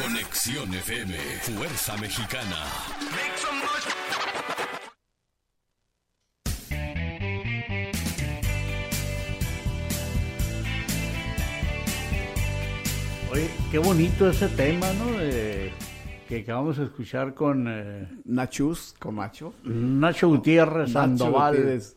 Conexión 0.03 0.73
FM. 0.75 1.15
Fuerza 1.43 1.97
Mexicana. 1.99 2.57
Oye, 13.33 13.49
qué 13.71 13.79
bonito 13.79 14.29
ese 14.29 14.49
tema, 14.49 14.93
¿no? 14.95 15.19
De- 15.19 15.73
que 16.29 16.41
acabamos 16.41 16.77
de 16.77 16.85
escuchar 16.85 17.35
con 17.35 17.67
eh, 17.69 18.09
Nachus 18.25 18.95
con 19.01 19.17
Nacho. 19.17 19.53
Nacho 19.65 20.29
Gutiérrez 20.29 20.89
Nacho 20.93 20.93
Sandoval. 20.93 21.57
Gutiérrez, 21.57 21.97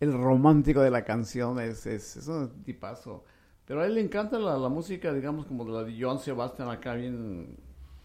el 0.00 0.12
romántico 0.12 0.80
de 0.80 0.90
la 0.90 1.04
canción, 1.04 1.60
es, 1.60 1.86
es, 1.86 2.16
es 2.16 2.26
un 2.26 2.62
tipazo. 2.64 3.24
Pero 3.70 3.82
a 3.82 3.86
él 3.86 3.94
le 3.94 4.00
encanta 4.00 4.36
la, 4.36 4.58
la 4.58 4.68
música, 4.68 5.12
digamos, 5.12 5.46
como 5.46 5.64
de 5.64 5.70
la 5.70 5.84
de 5.84 5.96
John 5.96 6.18
Sebastian 6.18 6.68
acá, 6.70 6.94
bien, 6.94 7.56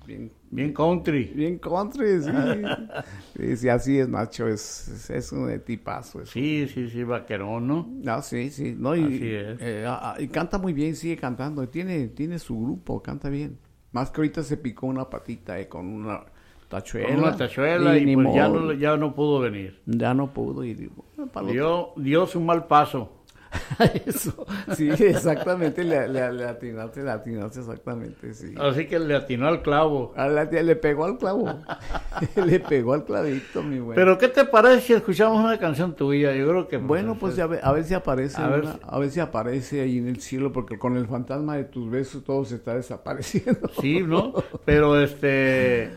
bien, 0.06 0.32
Bien 0.52 0.72
country. 0.72 1.24
bien 1.36 1.58
country, 1.58 2.22
sí. 2.22 2.30
sí, 3.36 3.58
sí, 3.58 3.70
así 3.70 3.98
es 3.98 4.08
Nacho, 4.08 4.48
es, 4.48 4.88
es, 4.90 5.10
es 5.10 5.32
un 5.32 5.60
tipazo. 5.62 6.24
Sí, 6.28 6.68
sí, 6.68 6.88
sí, 6.88 7.04
vaquerón, 7.04 7.66
¿no? 7.68 7.90
Ah, 8.06 8.22
sí, 8.22 8.52
sí. 8.52 8.76
No, 8.78 8.96
y, 8.96 9.06
Así 9.06 9.34
es. 9.34 9.58
eh, 9.60 9.86
ah, 9.88 10.14
ah, 10.16 10.22
y 10.22 10.28
canta 10.28 10.60
muy 10.60 10.72
bien, 10.72 10.96
sigue 10.96 11.18
cantando. 11.18 11.64
y 11.64 11.68
Tiene, 11.68 12.10
tiene 12.10 12.38
su 12.38 12.62
grupo, 12.62 13.02
canta 13.02 13.30
bien. 13.30 13.58
Más 13.92 14.12
que 14.12 14.22
ahorita 14.22 14.44
se 14.44 14.58
picó 14.58 14.86
una 14.86 15.10
patita 15.10 15.60
eh, 15.60 15.68
con 15.68 15.88
una 15.88 16.26
tachuela. 16.70 17.08
Con 17.10 17.18
una 17.18 17.36
tachuela 17.36 17.98
y, 17.98 18.06
ni 18.06 18.14
pues 18.14 18.36
ya 18.36 18.50
no, 18.50 18.72
ya 18.74 18.98
no 18.98 19.16
pudo 19.16 19.40
venir. 19.40 19.82
ya 19.88 20.14
no 20.14 20.32
pudo. 20.32 20.64
Y 20.64 20.76
digo, 20.76 21.06
"Ah, 21.18 21.42
Dio, 21.52 21.94
dio 21.96 22.28
su 22.28 22.40
mal 22.40 22.68
paso. 22.68 23.25
Eso, 24.06 24.46
sí, 24.76 24.90
exactamente. 24.90 25.84
Le, 25.84 26.08
le, 26.08 26.32
le 26.34 26.46
atinaste, 26.46 27.04
le 27.04 27.12
atinaste 27.12 27.60
exactamente, 27.60 28.34
sí. 28.34 28.54
Así 28.60 28.88
que 28.88 29.00
le 29.00 29.16
atinó 29.16 29.48
al 29.48 29.62
clavo. 29.62 30.14
A 30.16 30.28
la 30.28 30.50
tía 30.50 30.64
le 30.64 30.76
pegó 30.76 31.06
al 31.06 31.18
clavo. 31.18 31.46
le 32.46 32.60
pegó 32.60 32.94
al 32.94 33.06
clavito, 33.06 33.64
mi 33.64 33.80
güey. 33.80 33.96
Pero 33.96 34.18
¿qué 34.18 34.28
te 34.28 34.46
parece 34.46 34.82
si 34.82 34.94
escuchamos 34.94 35.44
una 35.44 35.58
canción 35.58 35.96
tuya? 35.96 36.34
Yo 36.36 36.48
creo 36.48 36.68
que... 36.68 36.78
Bueno, 36.78 37.18
pues 37.20 37.38
a 37.40 37.48
ver 37.48 37.84
si 37.84 37.94
aparece, 37.94 38.42
A 38.42 38.48
ver 38.48 38.66
si- 38.66 38.80
a 38.82 39.00
ver 39.00 39.10
si 39.10 39.20
aparece 39.20 39.82
ahí 39.82 39.98
en 39.98 40.08
el 40.08 40.22
cielo, 40.22 40.52
porque 40.52 40.78
con 40.78 40.98
el 40.98 41.08
fantasma 41.08 41.56
de 41.58 41.66
tus 41.66 41.90
besos 41.90 42.24
todo 42.24 42.46
se 42.46 42.56
está 42.56 42.76
desapareciendo. 42.76 43.70
Sí, 43.82 44.02
¿no? 44.02 44.34
Pero 44.66 45.00
este... 45.00 45.92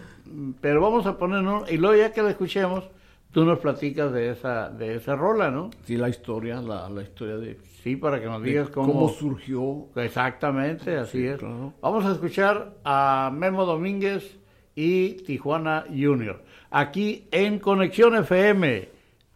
Pero 0.60 0.80
vamos 0.80 1.06
a 1.06 1.16
ponernos... 1.16 1.70
Y 1.70 1.76
luego 1.78 1.96
ya 1.96 2.12
que 2.12 2.22
la 2.22 2.30
escuchemos, 2.30 2.84
tú 3.32 3.44
nos 3.44 3.58
platicas 3.58 4.12
de 4.12 4.30
esa, 4.30 4.70
de 4.70 4.97
esa 4.97 5.14
rola, 5.16 5.50
¿no? 5.50 5.70
Sí, 5.85 5.97
la 5.97 6.08
historia, 6.08 6.61
la, 6.61 6.88
la 6.88 7.02
historia 7.02 7.37
de 7.37 7.58
Sí, 7.82 7.97
para 7.97 8.20
que 8.20 8.26
nos 8.26 8.42
digas 8.42 8.70
cómo... 8.70 8.92
cómo 8.92 9.08
surgió. 9.08 9.87
Exactamente, 9.97 10.97
así 10.97 11.26
es. 11.26 11.38
claro. 11.38 11.73
Vamos 11.80 12.04
a 12.04 12.12
escuchar 12.12 12.75
a 12.85 13.30
Memo 13.32 13.64
Domínguez 13.64 14.38
y 14.75 15.12
Tijuana 15.25 15.85
Junior. 15.88 16.42
Aquí 16.70 17.28
en 17.30 17.58
Conexión 17.58 18.16
FM, 18.16 18.88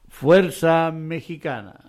Fuerza 0.08 0.90
Mexicana. 0.92 1.81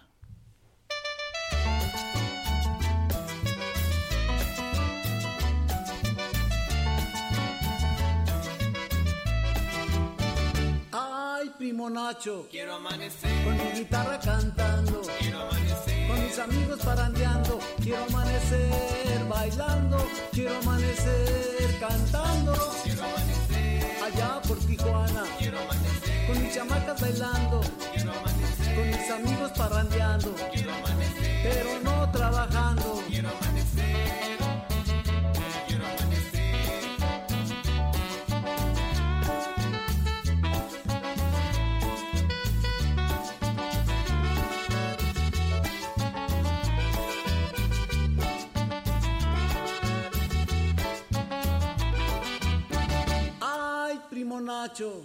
Primo 11.84 11.90
Nacho, 11.90 12.48
quiero 12.50 12.76
amanecer. 12.76 13.44
Con 13.44 13.58
mi 13.58 13.72
guitarra 13.80 14.20
cantando, 14.20 15.02
quiero 15.20 15.42
amanecer. 15.42 16.08
Con 16.08 16.24
mis 16.24 16.40
amigos 16.40 16.80
parandeando, 16.80 17.60
quiero 17.82 18.04
amanecer 18.04 19.26
bailando, 19.30 19.98
quiero 20.32 20.58
amanecer 20.60 21.80
cantando, 21.80 22.54
quiero 22.84 23.04
amanecer. 23.04 24.04
Allá 24.04 24.42
por 24.48 24.58
Tijuana, 24.60 25.24
quiero 25.38 25.60
amanecer. 25.60 26.28
Con 26.28 26.44
mis 26.44 26.54
chamacas 26.54 27.02
bailando, 27.02 27.62
quiero 27.94 28.12
amanecer. 28.12 28.76
Con 28.76 28.88
mis 28.88 29.10
amigos 29.10 29.52
parrandeando, 29.52 30.36
quiero 30.54 30.74
amanecer. 30.74 31.42
Pero 31.44 31.80
no 31.84 32.12
trabajando, 32.12 32.33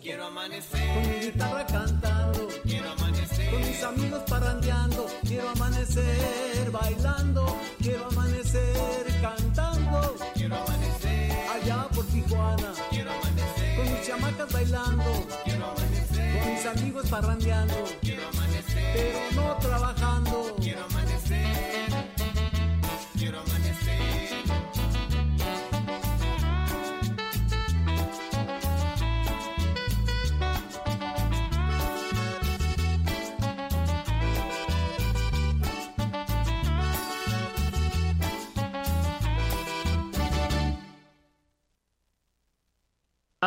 quiero 0.00 0.26
amanecer. 0.26 0.94
con 0.94 1.10
mi 1.10 1.20
guitarra 1.26 1.66
cantando, 1.66 2.48
quiero 2.64 2.90
amanecer. 2.90 3.50
con 3.50 3.60
mis 3.60 3.82
amigos 3.82 4.22
parrandeando, 4.26 5.06
quiero 5.26 5.48
amanecer 5.50 6.70
bailando, 6.70 7.56
quiero 7.78 8.06
amanecer 8.06 9.06
cantando, 9.20 10.16
quiero 10.34 10.56
amanecer. 10.56 11.32
Allá 11.52 11.88
por 11.94 12.06
Tijuana, 12.06 12.72
quiero 12.90 13.10
amanecer. 13.12 13.76
con 13.76 13.92
mis 13.92 14.06
chamacas 14.06 14.52
bailando, 14.52 15.26
quiero 15.44 15.66
amanecer. 15.66 16.42
con 16.42 16.52
mis 16.52 16.66
amigos 16.66 17.06
parrandeando, 17.08 17.84
quiero 18.00 18.28
amanecer. 18.28 18.92
pero 18.94 19.42
no 19.42 19.58
trabajando, 19.58 20.56
quiero 20.60 20.84
amanecer, 20.84 21.87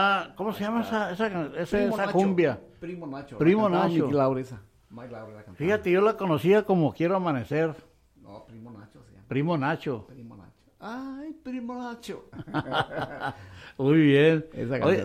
Ah, 0.03 0.34
¿Cómo 0.36 0.51
se 0.53 0.63
llama 0.63 0.81
esa, 0.81 1.12
esa, 1.12 1.27
esa, 1.27 1.77
Primo 1.77 1.93
esa 1.93 2.05
Nacho. 2.05 2.12
cumbia? 2.17 2.60
Primo 2.79 3.05
Nacho. 3.08 3.38
Primo 3.38 3.70
la 3.70 3.79
Nacho. 3.84 4.05
Miki 4.05 4.13
Laura 4.13 4.41
esa. 4.41 4.62
Mike 4.89 5.12
Laura 5.12 5.27
la 5.36 5.43
cantaba. 5.43 5.55
Fíjate, 5.58 5.91
yo 5.91 6.01
la 6.01 6.17
conocía 6.17 6.63
como 6.63 6.91
Quiero 6.93 7.15
Amanecer. 7.15 7.75
No, 8.15 8.46
Primo 8.46 8.72
Nacho 8.72 9.03
se 9.03 9.12
llama. 9.13 9.25
Primo 9.27 9.58
Nacho. 9.58 10.05
Primo 10.08 10.36
Nacho. 10.36 10.51
Ay, 10.79 11.34
Primo 11.43 11.75
Nacho. 11.75 12.25
Muy 13.77 14.00
bien. 14.01 14.46
Esa 14.53 14.84
Oye, 14.86 15.03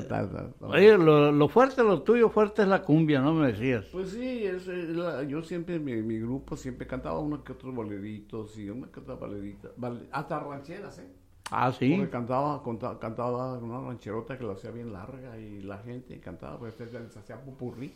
oye, 0.60 0.98
lo, 0.98 1.30
lo 1.32 1.48
fuerte, 1.48 1.82
lo 1.82 2.02
tuyo 2.02 2.28
fuerte 2.30 2.62
es 2.62 2.68
la 2.68 2.82
cumbia, 2.82 3.20
¿no 3.20 3.32
me 3.34 3.52
decías? 3.52 3.84
Pues 3.92 4.10
sí, 4.10 4.44
es, 4.44 4.66
la- 4.66 5.22
yo 5.22 5.42
siempre, 5.42 5.78
mi, 5.78 5.94
mi 6.02 6.18
grupo 6.18 6.56
siempre 6.56 6.86
cantaba 6.86 7.18
uno 7.20 7.44
que 7.44 7.52
otros 7.52 7.74
boleritos 7.74 8.58
y 8.58 8.68
una 8.70 8.88
que 8.88 9.00
otra 9.00 9.14
bolerita, 9.14 9.68
bale- 9.76 10.08
hasta 10.10 10.40
rancheras, 10.40 10.98
¿eh? 10.98 11.08
Ah, 11.50 11.72
sí. 11.72 11.94
Porque 11.96 12.10
cantaba, 12.10 13.58
una 13.58 13.80
rancherota 13.80 14.36
que 14.36 14.44
lo 14.44 14.52
hacía 14.52 14.70
bien 14.70 14.92
larga 14.92 15.38
y 15.38 15.60
la 15.62 15.78
gente 15.78 16.18
cantaba, 16.20 16.58
pues 16.58 16.74
se 16.74 16.86
les 16.86 17.16
hacía 17.16 17.40
popurrí. 17.40 17.94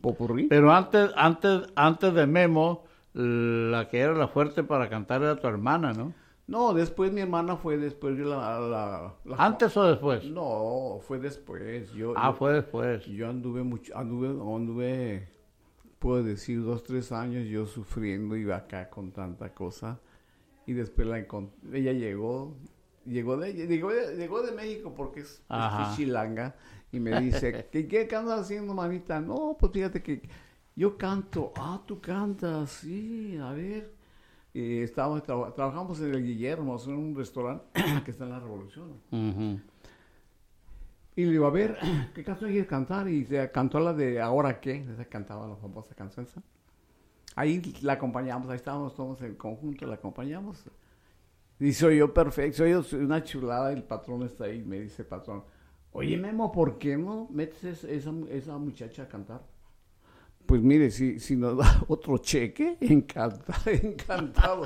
¿Popurrí? 0.00 0.46
Pero 0.48 0.70
antes, 0.72 1.10
antes, 1.16 1.62
antes 1.74 2.12
de 2.14 2.26
Memo, 2.26 2.84
la 3.14 3.88
que 3.88 3.98
era 4.00 4.12
la 4.14 4.28
fuerte 4.28 4.62
para 4.62 4.88
cantar 4.90 5.22
era 5.22 5.36
tu 5.36 5.46
hermana, 5.46 5.92
¿no? 5.92 6.12
No, 6.46 6.74
después 6.74 7.12
mi 7.12 7.20
hermana 7.20 7.56
fue 7.56 7.78
después 7.78 8.18
de 8.18 8.24
la... 8.24 8.58
la- 8.60 9.14
la- 9.24 9.36
¿Antes 9.38 9.76
o 9.76 9.84
después? 9.84 10.24
No, 10.24 10.98
fue 11.00 11.18
después. 11.20 11.92
Yo, 11.92 12.12
Ah, 12.16 12.30
yo- 12.30 12.32
fue 12.34 12.52
después. 12.54 13.06
Yo 13.06 13.28
anduve 13.30 13.62
mucho, 13.62 13.96
anduve, 13.96 14.28
anduve, 14.28 15.28
puedo 16.00 16.22
decir, 16.24 16.62
dos, 16.62 16.82
tres 16.82 17.12
años 17.12 17.46
yo 17.48 17.66
sufriendo, 17.66 18.36
iba 18.36 18.56
acá 18.56 18.90
con 18.90 19.12
tanta 19.12 19.54
cosa. 19.54 20.00
Y 20.70 20.72
después 20.72 21.08
la 21.08 21.18
encont- 21.18 21.50
ella 21.72 21.92
llegó, 21.92 22.54
llegó 23.04 23.36
de, 23.36 23.52
llegó 23.54 23.90
de, 23.90 24.14
llegó 24.16 24.40
de 24.40 24.52
México 24.52 24.94
porque 24.94 25.20
es, 25.22 25.42
chilanga. 25.96 26.54
Y 26.92 27.00
me 27.00 27.20
dice, 27.20 27.66
¿qué, 27.72 27.88
qué 27.88 28.14
andas 28.14 28.42
haciendo, 28.42 28.72
manita? 28.72 29.20
No, 29.20 29.56
pues 29.58 29.72
fíjate 29.72 30.00
que 30.00 30.22
yo 30.76 30.96
canto. 30.96 31.52
Ah, 31.56 31.82
tú 31.84 32.00
cantas, 32.00 32.70
sí, 32.70 33.36
a 33.42 33.50
ver. 33.50 33.92
Y 34.54 34.78
estábamos, 34.82 35.24
traba- 35.24 35.52
trabajamos 35.52 36.00
en 36.02 36.14
el 36.14 36.22
Guillermo, 36.24 36.76
en 36.86 36.92
un 36.94 37.16
restaurante 37.16 37.64
que 38.04 38.12
está 38.12 38.22
en 38.24 38.30
la 38.30 38.38
Revolución. 38.38 38.92
Y 41.16 41.24
le 41.24 41.32
digo, 41.32 41.46
a 41.46 41.50
ver, 41.50 41.78
¿qué 42.14 42.22
canción 42.22 42.50
quieres 42.50 42.68
cantar? 42.68 43.08
Y 43.08 43.24
se 43.24 43.50
cantó 43.50 43.80
la 43.80 43.92
de 43.92 44.20
Ahora 44.20 44.60
qué, 44.60 44.86
esa 44.88 45.04
cantaba 45.06 45.48
la 45.48 45.56
famosa 45.56 45.96
canción. 45.96 46.26
Ahí 47.40 47.62
la 47.80 47.94
acompañamos, 47.94 48.50
ahí 48.50 48.56
estábamos 48.56 48.94
todos 48.94 49.22
en 49.22 49.34
conjunto, 49.34 49.86
la 49.86 49.94
acompañamos. 49.94 50.62
Y 51.58 51.72
soy 51.72 51.96
yo 51.96 52.12
perfecto, 52.12 52.58
soy 52.58 52.70
yo 52.72 52.82
una 52.98 53.22
chulada, 53.24 53.72
el 53.72 53.82
patrón 53.82 54.24
está 54.24 54.44
ahí, 54.44 54.62
me 54.62 54.78
dice 54.80 55.00
el 55.02 55.08
patrón, 55.08 55.42
oye 55.92 56.18
Memo, 56.18 56.52
¿por 56.52 56.76
qué 56.78 56.98
no 56.98 57.28
metes 57.30 57.64
es- 57.64 57.84
esa, 57.84 58.12
esa 58.30 58.58
muchacha 58.58 59.04
a 59.04 59.08
cantar? 59.08 59.40
Pues 60.44 60.60
mire, 60.60 60.90
si, 60.90 61.18
si 61.18 61.34
nos 61.34 61.56
da 61.56 61.82
otro 61.88 62.18
cheque, 62.18 62.76
encantado, 62.80 63.70
encantado. 63.70 64.64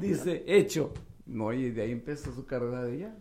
Dice, 0.00 0.44
hecho. 0.46 0.92
No, 1.26 1.52
y 1.52 1.70
de 1.70 1.82
ahí 1.82 1.90
empezó 1.90 2.32
su 2.32 2.46
carrera 2.46 2.84
de 2.84 2.94
ella. 2.98 3.16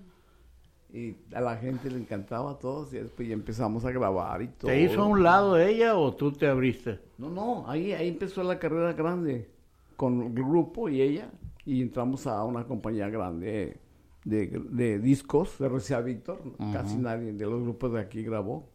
Y 0.95 1.13
a 1.36 1.41
la 1.41 1.58
gente 1.58 1.89
le 1.91 1.97
encantaba 1.99 2.51
a 2.51 2.58
todos 2.58 2.93
y 2.93 2.97
después 2.97 3.27
ya 3.27 3.34
empezamos 3.34 3.84
a 3.84 3.91
grabar 3.91 4.41
y 4.41 4.47
todo. 4.47 4.71
¿Te 4.71 4.81
hizo 4.81 5.01
a 5.01 5.05
un 5.08 5.23
lado 5.23 5.58
ella 5.58 5.97
o 5.97 6.15
tú 6.15 6.31
te 6.31 6.47
abriste? 6.47 6.99
No, 7.17 7.29
no, 7.29 7.69
ahí, 7.69 7.91
ahí 7.91 8.08
empezó 8.08 8.41
la 8.43 8.58
carrera 8.60 8.93
grande 8.93 9.49
con 9.97 10.21
el 10.23 10.34
grupo 10.34 10.88
y 10.88 11.01
ella 11.01 11.29
y 11.65 11.81
entramos 11.81 12.25
a 12.27 12.41
una 12.45 12.63
compañía 12.63 13.10
grande 13.10 13.77
de, 14.23 14.47
de 14.69 14.99
discos 14.99 15.58
de 15.60 15.67
RCA 15.67 15.99
Víctor. 15.99 16.39
Casi 16.71 16.97
nadie 16.97 17.34
de 17.34 17.45
los 17.45 17.62
grupos 17.63 17.91
de 17.91 17.99
aquí 17.99 18.23
grabó. 18.23 18.69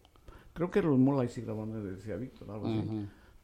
Creo 0.52 0.70
que 0.70 0.83
los 0.83 0.98
Mola 0.98 1.26
sí 1.26 1.40
grabaron 1.40 1.72
de 1.83 1.90
RCA 1.92 2.16
Víctor, 2.16 2.50
algo 2.50 2.66
así. 2.66 2.76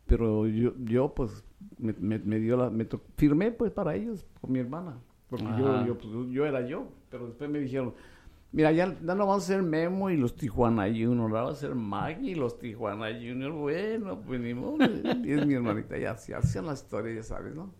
Pero 0.06 0.46
yo, 0.48 0.72
yo 0.84 1.14
pues 1.14 1.42
me, 1.78 1.94
me- 1.98 2.18
me 2.18 2.38
dio 2.40 2.58
la, 2.58 2.68
me 2.68 2.84
to- 2.84 3.00
firmé 3.16 3.52
pues 3.52 3.72
para 3.72 3.94
ellos, 3.94 4.26
con 4.40 4.52
mi 4.52 4.58
hermana. 4.58 4.98
Porque 5.30 5.44
yo, 5.58 5.86
yo, 5.86 5.98
pues, 5.98 6.12
yo 6.30 6.44
era 6.46 6.60
yo, 6.66 6.86
pero 7.10 7.26
después 7.26 7.48
me 7.50 7.58
dijeron, 7.58 7.94
mira, 8.52 8.72
ya, 8.72 8.94
ya 8.94 9.14
no 9.14 9.26
vamos 9.26 9.44
a 9.44 9.46
ser 9.46 9.62
Memo 9.62 10.10
y 10.10 10.16
los 10.16 10.36
Tijuana 10.36 10.84
Junior, 10.84 11.20
ahora 11.20 11.42
va 11.42 11.50
a 11.50 11.54
ser 11.54 11.74
Maggie 11.74 12.32
y 12.32 12.34
los 12.34 12.58
Tijuana 12.58 13.06
Junior. 13.08 13.52
Bueno, 13.52 14.20
pues 14.20 14.40
ni 14.40 14.54
modo, 14.54 14.78
y 14.84 15.32
es 15.32 15.46
mi 15.46 15.54
hermanita, 15.54 15.98
ya, 15.98 16.16
ya 16.16 16.38
hacían 16.38 16.66
la 16.66 16.74
historia, 16.74 17.14
ya 17.14 17.22
sabes, 17.22 17.54
¿no? 17.54 17.72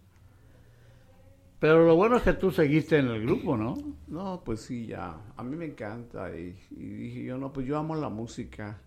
Pero 1.58 1.86
lo 1.86 1.96
bueno 1.96 2.16
es 2.16 2.22
que 2.22 2.34
tú 2.34 2.50
seguiste 2.50 2.98
en 2.98 3.06
el 3.06 3.22
grupo, 3.22 3.56
¿no? 3.56 3.76
No, 4.08 4.42
pues 4.44 4.60
sí, 4.60 4.86
ya, 4.86 5.18
a 5.36 5.42
mí 5.42 5.56
me 5.56 5.64
encanta 5.64 6.36
y, 6.36 6.58
y 6.70 6.84
dije 6.84 7.24
yo, 7.24 7.38
no, 7.38 7.52
pues 7.52 7.66
yo 7.66 7.78
amo 7.78 7.94
la 7.94 8.10
música. 8.10 8.78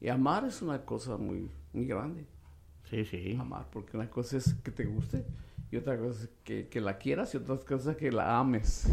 Y 0.00 0.08
amar 0.08 0.44
es 0.44 0.62
una 0.62 0.84
cosa 0.84 1.16
muy, 1.16 1.50
muy 1.72 1.86
grande. 1.86 2.26
Sí, 2.84 3.04
sí. 3.04 3.36
amar, 3.38 3.66
porque 3.70 3.96
una 3.96 4.08
cosa 4.08 4.36
es 4.36 4.54
que 4.54 4.70
te 4.70 4.84
guste 4.84 5.24
y 5.70 5.76
otra 5.76 5.98
cosa 5.98 6.24
es 6.24 6.30
que, 6.44 6.68
que 6.68 6.80
la 6.80 6.96
quieras 6.98 7.34
y 7.34 7.38
otra 7.38 7.56
cosa 7.58 7.90
es 7.92 7.96
que 7.96 8.10
la 8.10 8.38
ames. 8.38 8.90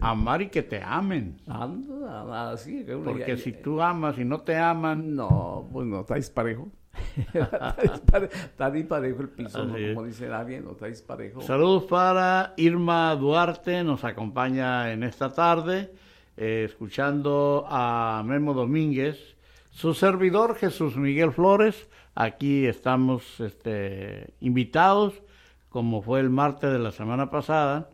Amar 0.00 0.42
y 0.42 0.48
que 0.48 0.62
te 0.62 0.82
amen. 0.82 1.38
Anda, 1.46 2.50
así. 2.52 2.84
Porque 3.04 3.24
ya- 3.28 3.36
si 3.36 3.52
tú 3.52 3.80
amas 3.80 4.18
y 4.18 4.24
no 4.24 4.40
te 4.42 4.56
aman, 4.56 5.14
No, 5.14 5.68
pues 5.72 5.86
no, 5.86 6.00
está 6.00 6.16
disparejo. 6.16 6.68
está, 7.32 7.76
dispare- 7.76 8.30
está 8.32 8.70
disparejo 8.70 9.22
el 9.22 9.28
piso, 9.28 9.64
¿no? 9.64 9.74
Como 9.94 10.04
dice 10.06 10.26
alguien, 10.32 10.64
no 10.64 10.72
está 10.72 10.86
disparejo. 10.86 11.40
Saludos 11.42 11.84
para 11.84 12.54
Irma 12.56 13.14
Duarte, 13.16 13.84
nos 13.84 14.02
acompaña 14.04 14.90
en 14.92 15.04
esta 15.04 15.32
tarde, 15.32 15.92
eh, 16.36 16.64
escuchando 16.68 17.64
a 17.68 18.22
Memo 18.26 18.52
Domínguez, 18.52 19.36
su 19.70 19.94
servidor 19.94 20.56
Jesús 20.56 20.96
Miguel 20.96 21.30
Flores. 21.32 21.88
Aquí 22.16 22.66
estamos 22.66 23.38
este, 23.38 24.34
invitados, 24.40 25.22
como 25.70 26.02
fue 26.02 26.20
el 26.20 26.30
martes 26.30 26.70
de 26.72 26.78
la 26.78 26.92
semana 26.92 27.30
pasada. 27.30 27.90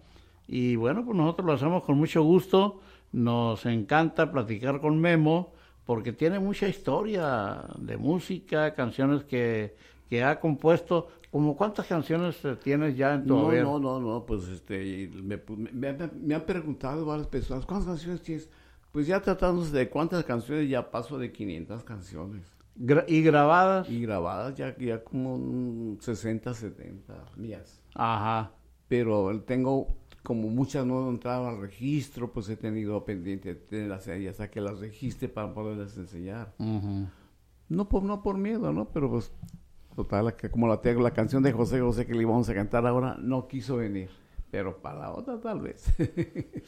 Y 0.47 0.77
bueno, 0.77 1.05
pues 1.05 1.17
nosotros 1.17 1.47
lo 1.47 1.53
hacemos 1.55 1.83
con 1.85 1.97
mucho 1.99 2.23
gusto. 2.23 2.81
Nos 3.13 3.65
encanta 3.67 4.31
platicar 4.33 4.81
con 4.81 5.01
Memo 5.01 5.53
porque 5.87 6.13
tiene 6.13 6.39
mucha 6.39 6.67
historia 6.69 7.63
de 7.79 7.97
música, 7.97 8.75
canciones 8.75 9.25
que, 9.25 9.77
que 10.09 10.23
ha 10.25 10.41
compuesto. 10.41 11.09
¿Como 11.31 11.57
cuántas 11.57 11.87
canciones 11.87 12.45
eh, 12.45 12.57
tienes 12.63 12.97
ya 12.97 13.15
en 13.15 13.27
tu 13.27 13.35
No, 13.35 13.47
haber? 13.47 13.65
no, 13.65 13.79
no, 13.81 13.99
no, 14.01 14.25
pues 14.25 14.47
este, 14.49 15.11
me, 15.15 15.37
me- 15.73 15.93
me- 15.93 16.11
me 16.23 16.35
han 16.35 16.43
preguntado 16.43 17.05
varias 17.05 17.27
personas, 17.27 17.67
¿cuántas 17.67 17.89
canciones 17.89 18.23
tienes? 18.23 18.49
Pues 18.93 19.09
ya 19.09 19.21
tratándose 19.21 19.73
de 19.77 19.89
cuántas 19.91 20.23
canciones, 20.25 20.69
ya 20.69 20.91
paso 20.93 21.19
de 21.19 21.33
500 21.33 21.83
canciones. 21.83 22.54
Gra- 22.77 23.05
¿Y 23.07 23.23
grabadas? 23.23 23.89
Y 23.89 24.01
grabadas 24.03 24.55
ya, 24.57 24.77
ya 24.79 25.03
como 25.05 25.37
mm, 25.39 25.99
60, 26.01 26.55
70 26.55 27.15
mías. 27.37 27.81
Ajá. 27.95 28.53
Pero 28.89 29.41
tengo, 29.43 29.89
como 30.23 30.49
muchas 30.49 30.85
no 30.85 31.09
entrado 31.09 31.49
al 31.49 31.61
registro, 31.61 32.33
pues 32.33 32.49
he 32.49 32.57
tenido 32.57 33.05
pendiente 33.05 33.55
de 33.55 33.61
tenerlas 33.61 34.09
ahí 34.09 34.27
hasta 34.27 34.51
que 34.51 34.61
las 34.61 34.79
registre 34.81 35.29
para 35.29 35.53
poderles 35.55 35.97
enseñar. 35.97 36.53
Ujú. 36.59 37.07
No 37.69 37.89
por, 37.89 38.03
no 38.03 38.23
por 38.23 38.37
miedo, 38.37 38.73
¿no? 38.73 38.87
Pero 38.91 39.11
pues, 39.11 39.33
total, 39.97 40.35
como 40.51 40.67
la 40.69 40.81
tengo, 40.81 41.01
la 41.03 41.13
canción 41.13 41.43
de 41.43 41.53
José 41.53 41.81
José 41.81 42.07
que 42.07 42.15
le 42.15 42.23
íbamos 42.23 42.49
a 42.49 42.55
cantar 42.55 42.87
ahora, 42.87 43.17
no 43.21 43.47
quiso 43.49 43.77
venir. 43.77 44.11
Pero 44.55 44.77
para 44.81 45.01
la 45.01 45.11
otra 45.11 45.37
tal 45.41 45.59
vez. 45.63 45.85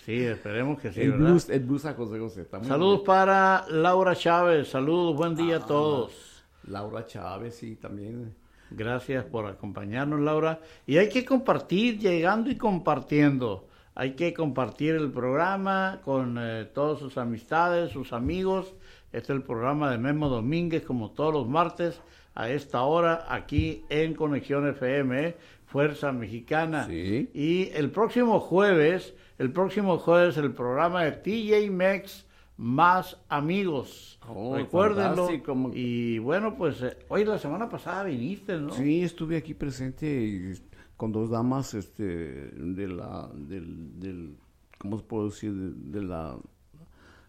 Sí, 0.04 0.24
esperemos 0.24 0.80
que 0.80 0.92
sí, 0.92 1.02
el, 1.02 1.12
¿verdad? 1.12 1.26
blues, 1.28 1.48
el 1.50 1.60
blues 1.60 1.84
a 1.86 1.94
José 1.94 2.18
José. 2.18 2.40
está 2.42 2.58
muy 2.58 2.66
Saludos 2.66 3.02
para 3.06 3.64
Laura 3.68 4.16
Chávez, 4.16 4.66
saludos, 4.66 5.14
buen 5.14 5.36
día 5.36 5.58
a 5.58 5.60
Ah. 5.60 5.66
todos. 5.68 6.42
Laura 6.64 7.06
Chávez, 7.06 7.54
sí, 7.54 7.76
también. 7.76 8.34
Gracias 8.72 9.24
por 9.24 9.46
acompañarnos, 9.46 10.18
Laura. 10.18 10.58
Y 10.84 10.96
hay 10.96 11.08
que 11.08 11.24
compartir, 11.24 12.00
llegando 12.00 12.50
y 12.50 12.56
compartiendo. 12.56 13.68
Hay 13.94 14.14
que 14.14 14.34
compartir 14.34 14.96
el 14.96 15.12
programa 15.12 16.00
con 16.04 16.38
eh, 16.40 16.64
todas 16.74 16.98
sus 16.98 17.16
amistades, 17.16 17.92
sus 17.92 18.12
amigos. 18.12 18.74
Este 19.12 19.32
es 19.32 19.36
el 19.38 19.42
programa 19.44 19.92
de 19.92 19.98
Memo 19.98 20.28
Domínguez, 20.28 20.82
como 20.84 21.12
todos 21.12 21.32
los 21.32 21.48
martes, 21.48 22.00
a 22.34 22.50
esta 22.50 22.82
hora, 22.82 23.24
aquí 23.28 23.84
en 23.88 24.12
Conexión 24.14 24.68
FM, 24.68 25.36
Fuerza 25.76 26.10
Mexicana. 26.10 26.86
Sí. 26.86 27.28
Y 27.34 27.68
el 27.74 27.90
próximo 27.90 28.40
jueves, 28.40 29.14
el 29.36 29.52
próximo 29.52 29.98
jueves, 29.98 30.38
el 30.38 30.54
programa 30.54 31.04
de 31.04 31.12
TJ 31.12 31.70
Mex 31.70 32.26
Más 32.56 33.18
Amigos. 33.28 34.18
Oh, 34.26 34.56
Recuérdenlo. 34.56 35.26
fantástico. 35.26 35.70
Y 35.74 36.18
bueno, 36.18 36.56
pues 36.56 36.80
eh, 36.80 36.96
hoy 37.08 37.26
la 37.26 37.38
semana 37.38 37.68
pasada 37.68 38.04
viniste, 38.04 38.58
¿no? 38.58 38.70
Sí, 38.70 39.02
estuve 39.02 39.36
aquí 39.36 39.52
presente 39.52 40.06
y 40.06 40.54
con 40.96 41.12
dos 41.12 41.28
damas 41.28 41.74
este, 41.74 42.04
de 42.04 42.88
la, 42.88 43.30
del, 43.34 44.00
del, 44.00 44.36
¿cómo 44.78 44.96
se 44.96 45.04
puede 45.04 45.24
decir? 45.26 45.52
De, 45.52 46.00
de 46.00 46.06
la, 46.06 46.38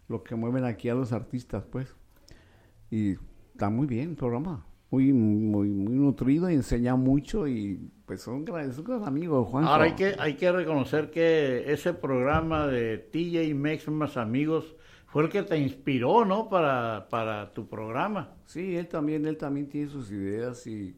lo 0.08 0.24
que 0.24 0.36
mueven 0.36 0.64
aquí 0.64 0.88
a 0.88 0.96
los 0.96 1.12
artistas, 1.12 1.66
pues. 1.70 1.94
Y 2.90 3.18
está 3.52 3.70
muy 3.70 3.88
bien 3.88 4.12
el 4.12 4.16
programa, 4.16 4.66
muy, 4.90 5.12
muy, 5.12 5.68
muy 5.68 5.96
nutrido 5.96 6.50
y 6.50 6.54
enseña 6.54 6.96
mucho 6.96 7.46
y 7.46 7.92
pues 8.08 8.22
son, 8.22 8.46
gran- 8.46 8.72
son 8.74 8.86
gran 8.86 9.04
amigos, 9.04 9.50
Juan. 9.50 9.66
Ahora 9.66 9.84
hay 9.84 9.94
que, 9.94 10.16
hay 10.18 10.36
que 10.36 10.50
reconocer 10.52 11.12
que 11.12 11.72
ese 11.72 11.94
programa 11.94 12.66
de 12.66 12.98
TJ 12.98 13.54
Mex 13.54 13.90
más 13.90 14.16
amigos 14.18 14.76
fue 15.08 15.24
el 15.24 15.30
que 15.30 15.44
te 15.44 15.58
inspiró, 15.58 16.24
¿no? 16.24 16.48
Para, 16.50 17.08
para 17.10 17.52
tu 17.54 17.68
programa. 17.68 18.34
Sí, 18.46 18.78
él 18.78 18.88
también, 18.88 19.26
él 19.28 19.38
también 19.38 19.68
tiene 19.68 19.90
sus 19.92 20.10
ideas 20.10 20.66
y 20.68 20.96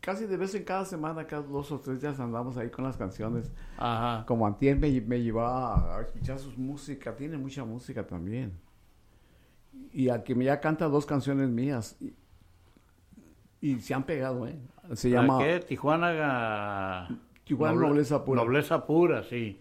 casi 0.00 0.26
de 0.26 0.36
vez 0.36 0.52
en 0.56 0.64
cada 0.64 0.84
semana, 0.84 1.28
cada 1.28 1.42
dos 1.42 1.70
o 1.70 1.78
tres 1.78 2.00
días 2.00 2.18
andamos 2.18 2.56
ahí 2.56 2.68
con 2.68 2.84
las 2.84 2.96
canciones. 2.96 3.52
Ajá. 3.78 4.26
Como 4.26 4.44
Antier 4.46 4.76
me, 4.76 5.00
me 5.00 5.22
llevaba 5.22 5.96
a 5.98 6.02
escuchar 6.02 6.40
sus 6.40 6.58
música, 6.58 7.14
tiene 7.14 7.38
mucha 7.38 7.64
música 7.64 8.04
también. 8.04 8.52
Y 9.92 10.08
al 10.08 10.24
que 10.24 10.34
ya 10.44 10.60
canta 10.60 10.86
dos 10.88 11.06
canciones 11.06 11.48
mías. 11.50 11.96
Y, 12.00 12.14
y 13.62 13.80
se 13.80 13.94
han 13.94 14.02
pegado, 14.04 14.46
¿eh? 14.46 14.56
Se 14.92 15.08
¿La 15.08 15.22
llama 15.22 15.38
qué? 15.38 15.60
Tijuana... 15.60 16.12
ga- 16.12 17.18
Tijuana 17.44 17.74
Noble- 17.74 17.88
Nobleza 17.88 18.24
Pura. 18.24 18.42
Nobleza 18.42 18.86
pura, 18.86 19.22
sí. 19.24 19.58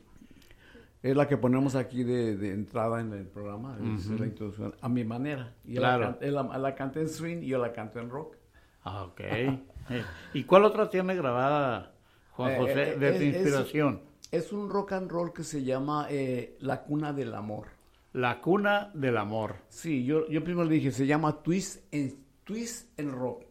Es 1.01 1.15
la 1.15 1.27
que 1.27 1.35
ponemos 1.37 1.75
aquí 1.75 2.03
de, 2.03 2.35
de 2.37 2.51
entrada 2.53 3.01
en 3.01 3.11
el 3.13 3.25
programa, 3.25 3.75
es 3.95 4.07
la 4.07 4.25
introducción, 4.25 4.75
a 4.81 4.87
mi 4.89 5.03
manera. 5.03 5.55
Y 5.65 5.75
Claro. 5.77 6.17
la, 6.19 6.27
él 6.27 6.33
la, 6.35 6.43
la 6.59 6.75
canta 6.75 6.99
en 6.99 7.09
swing 7.09 7.37
y 7.41 7.47
yo 7.47 7.57
la 7.59 7.71
canto 7.73 7.99
en 7.99 8.09
rock. 8.09 8.35
Ah, 8.83 9.03
ok. 9.05 9.21
Eh, 9.89 10.03
¿Y 10.35 10.43
cuál 10.43 10.63
otra 10.65 10.87
tiene 10.91 11.15
grabada, 11.15 11.91
Juan 12.33 12.51
Eh, 12.51 12.57
José, 12.59 12.83
eh, 12.93 12.95
de 12.99 13.11
tu 13.13 13.17
es- 13.17 13.21
inspiración? 13.35 14.01
Es 14.31 14.53
un 14.53 14.69
rock 14.69 14.91
and 14.93 15.09
roll 15.11 15.33
que 15.33 15.43
se 15.43 15.63
llama 15.63 16.05
eh, 16.09 16.55
La 16.59 16.83
Cuna 16.83 17.11
del 17.13 17.33
Amor. 17.33 17.65
La 18.13 18.39
cuna 18.41 18.91
del 18.93 19.17
amor. 19.17 19.55
Sí, 19.69 20.05
yo, 20.05 20.27
yo 20.29 20.43
primero 20.43 20.65
le 20.69 20.75
dije, 20.75 20.91
se 20.91 21.07
llama 21.07 21.41
Twist 21.41 21.83
en, 21.91 22.15
Twist 22.43 22.97
en 22.99 23.11
Rock. 23.11 23.43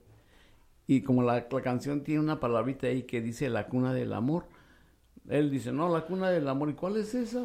Y 0.93 1.03
como 1.03 1.23
la, 1.23 1.47
la 1.49 1.61
canción 1.63 2.03
tiene 2.03 2.21
una 2.21 2.41
palabrita 2.41 2.89
ahí 2.89 3.05
que 3.05 3.21
dice 3.21 3.49
La 3.49 3.69
Cuna 3.69 3.93
del 3.95 4.13
Amor, 4.13 4.47
él 5.29 5.49
dice, 5.49 5.71
no, 5.71 5.89
La 5.89 6.01
Cuna 6.05 6.31
del 6.31 6.49
Amor, 6.49 6.69
¿y 6.69 6.73
cuál 6.75 6.97
es 6.97 7.15
esa? 7.15 7.45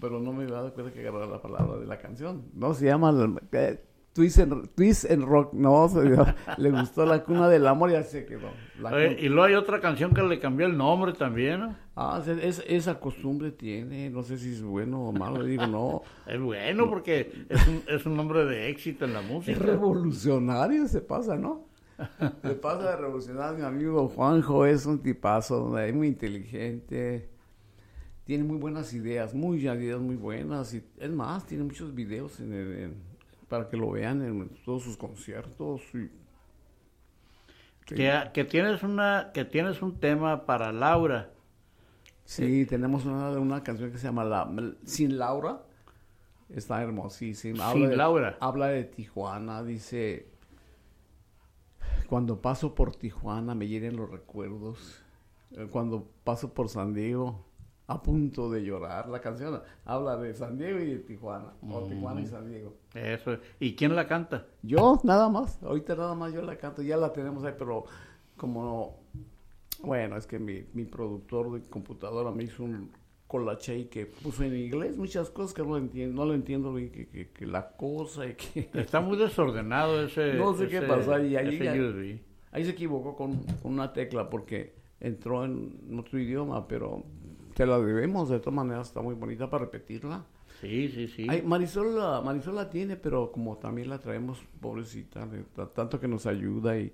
Pero 0.00 0.20
no 0.20 0.32
me 0.32 0.44
a 0.44 0.62
dar 0.62 0.72
cuenta 0.72 0.90
que 0.90 1.06
agarrar 1.06 1.28
la 1.28 1.42
palabra 1.42 1.76
de 1.78 1.84
la 1.84 1.98
canción. 1.98 2.44
No, 2.54 2.72
se 2.72 2.86
llama 2.86 3.12
eh, 3.52 3.78
Twist, 4.14 4.38
en, 4.38 4.68
Twist 4.68 5.04
en 5.10 5.20
Rock. 5.20 5.52
No, 5.52 5.86
se- 5.86 6.00
le 6.56 6.70
gustó 6.70 7.04
La 7.04 7.22
Cuna 7.24 7.50
del 7.50 7.66
Amor 7.66 7.90
y 7.90 7.92
ya 7.92 8.04
se 8.04 8.24
quedó. 8.24 8.48
Oye, 8.90 9.18
y 9.20 9.28
luego 9.28 9.42
hay 9.44 9.54
otra 9.54 9.78
canción 9.78 10.14
que 10.14 10.22
le 10.22 10.38
cambió 10.38 10.64
el 10.66 10.74
nombre 10.74 11.12
también, 11.12 11.60
¿no? 11.60 11.76
Ah, 11.94 12.22
es- 12.26 12.64
esa 12.66 12.98
costumbre 12.98 13.52
tiene, 13.52 14.08
no 14.08 14.22
sé 14.22 14.38
si 14.38 14.54
es 14.54 14.62
bueno 14.62 15.08
o 15.08 15.12
malo, 15.12 15.44
digo, 15.44 15.66
no. 15.66 16.00
Es 16.26 16.40
bueno 16.40 16.88
porque 16.88 17.44
es 17.50 17.68
un, 17.68 17.82
es 17.86 18.06
un 18.06 18.16
nombre 18.16 18.46
de 18.46 18.70
éxito 18.70 19.04
en 19.04 19.12
la 19.12 19.20
Es 19.20 19.28
música. 19.28 19.58
revolucionario, 19.58 20.88
se 20.88 21.02
pasa, 21.02 21.36
¿no? 21.36 21.70
Se 22.42 22.54
pasa 22.54 22.90
de 22.90 22.96
revolucionario. 22.96 23.58
Mi 23.58 23.64
amigo 23.64 24.08
Juanjo 24.08 24.66
es 24.66 24.86
un 24.86 25.00
tipazo, 25.02 25.78
es 25.78 25.94
muy 25.94 26.08
inteligente, 26.08 27.28
tiene 28.24 28.44
muy 28.44 28.56
buenas 28.58 28.92
ideas, 28.94 29.34
muy 29.34 29.58
ideas 29.66 30.00
muy 30.00 30.16
buenas. 30.16 30.72
Y 30.74 30.82
es 30.98 31.10
más, 31.10 31.46
tiene 31.46 31.64
muchos 31.64 31.94
videos 31.94 32.38
en 32.40 32.52
el- 32.52 32.78
en- 32.78 33.12
para 33.48 33.68
que 33.68 33.76
lo 33.76 33.90
vean 33.90 34.22
en 34.22 34.48
todos 34.64 34.82
sus 34.82 34.96
conciertos. 34.96 35.82
y- 35.94 36.10
Que, 37.84 38.30
que 38.32 38.44
tienes 38.44 38.82
una 38.82 39.30
que 39.34 39.44
tienes 39.44 39.82
un 39.82 39.98
tema 39.98 40.46
para 40.46 40.72
Laura. 40.72 41.30
Sí, 42.24 42.64
tenemos 42.64 43.04
una, 43.04 43.30
una 43.30 43.62
canción 43.62 43.90
que 43.90 43.98
se 43.98 44.04
llama 44.06 44.24
La- 44.24 44.48
Sin 44.84 45.18
Laura. 45.18 45.62
Está 46.48 46.80
hermosísima. 46.82 47.72
Sin 47.72 47.88
de, 47.90 47.96
Laura. 47.96 48.36
Habla 48.40 48.68
de 48.68 48.84
Tijuana, 48.84 49.62
dice, 49.64 50.28
cuando 52.12 52.42
paso 52.42 52.74
por 52.74 52.94
Tijuana 52.94 53.54
me 53.54 53.66
hieren 53.66 53.96
los 53.96 54.10
recuerdos. 54.10 55.02
Eh, 55.52 55.66
Cuando 55.70 56.10
paso 56.24 56.52
por 56.52 56.68
San 56.68 56.92
Diego, 56.92 57.42
a 57.86 58.02
punto 58.02 58.50
de 58.50 58.62
llorar. 58.62 59.08
La 59.08 59.22
canción 59.22 59.62
habla 59.86 60.18
de 60.18 60.34
San 60.34 60.58
Diego 60.58 60.78
y 60.80 60.90
de 60.90 60.98
Tijuana. 60.98 61.54
O 61.66 61.84
Tijuana 61.84 62.20
y 62.20 62.26
San 62.26 62.50
Diego. 62.50 62.74
Eso. 62.92 63.38
¿Y 63.58 63.74
quién 63.76 63.96
la 63.96 64.06
canta? 64.06 64.46
Yo, 64.60 65.00
nada 65.04 65.30
más. 65.30 65.62
Ahorita 65.62 65.96
nada 65.96 66.14
más 66.14 66.34
yo 66.34 66.42
la 66.42 66.58
canto. 66.58 66.82
Ya 66.82 66.98
la 66.98 67.14
tenemos 67.14 67.44
ahí, 67.44 67.54
pero 67.58 67.86
como... 68.36 69.00
Bueno, 69.82 70.18
es 70.18 70.26
que 70.26 70.38
mi, 70.38 70.66
mi 70.74 70.84
productor 70.84 71.50
de 71.50 71.66
computadora 71.66 72.30
me 72.30 72.42
hizo 72.42 72.62
un 72.62 72.90
colache 73.32 73.78
y 73.78 73.84
que 73.86 74.04
puso 74.06 74.44
en 74.44 74.54
inglés 74.54 74.96
muchas 74.98 75.30
cosas 75.30 75.54
que 75.54 75.62
no 75.62 75.78
entiendo, 75.78 76.14
no 76.22 76.28
lo 76.28 76.34
entiendo 76.34 76.74
bien, 76.74 76.90
que, 76.90 77.08
que, 77.08 77.30
que 77.30 77.46
la 77.46 77.74
cosa 77.76 78.26
y 78.26 78.34
que... 78.34 78.68
Está 78.74 79.00
muy 79.00 79.16
desordenado 79.16 80.04
ese. 80.04 80.34
No 80.34 80.54
sé 80.54 80.68
qué 80.68 80.76
ese- 80.78 80.86
pasó 80.86 81.14
ahí, 81.14 81.34
ahí 81.34 82.64
se 82.64 82.70
equivocó 82.70 83.16
con, 83.16 83.38
con 83.62 83.72
una 83.72 83.92
tecla 83.92 84.28
porque 84.28 84.74
entró 85.00 85.44
en 85.46 85.98
otro 85.98 86.18
idioma, 86.18 86.68
pero 86.68 87.02
te 87.54 87.64
la 87.64 87.78
debemos, 87.80 88.28
de 88.28 88.38
todas 88.38 88.54
maneras 88.54 88.88
está 88.88 89.00
muy 89.00 89.14
bonita 89.14 89.48
para 89.48 89.64
repetirla. 89.64 90.24
Sí, 90.60 90.88
sí, 90.90 91.08
sí. 91.08 91.26
Ay, 91.28 91.42
Marisol, 91.42 91.96
la, 91.96 92.20
Marisol 92.20 92.54
la 92.54 92.70
tiene, 92.70 92.96
pero 92.96 93.32
como 93.32 93.56
también 93.56 93.88
la 93.88 93.98
traemos, 93.98 94.38
pobrecita, 94.60 95.26
de 95.26 95.42
tanto 95.74 95.98
que 95.98 96.06
nos 96.06 96.26
ayuda 96.26 96.78
y 96.78 96.92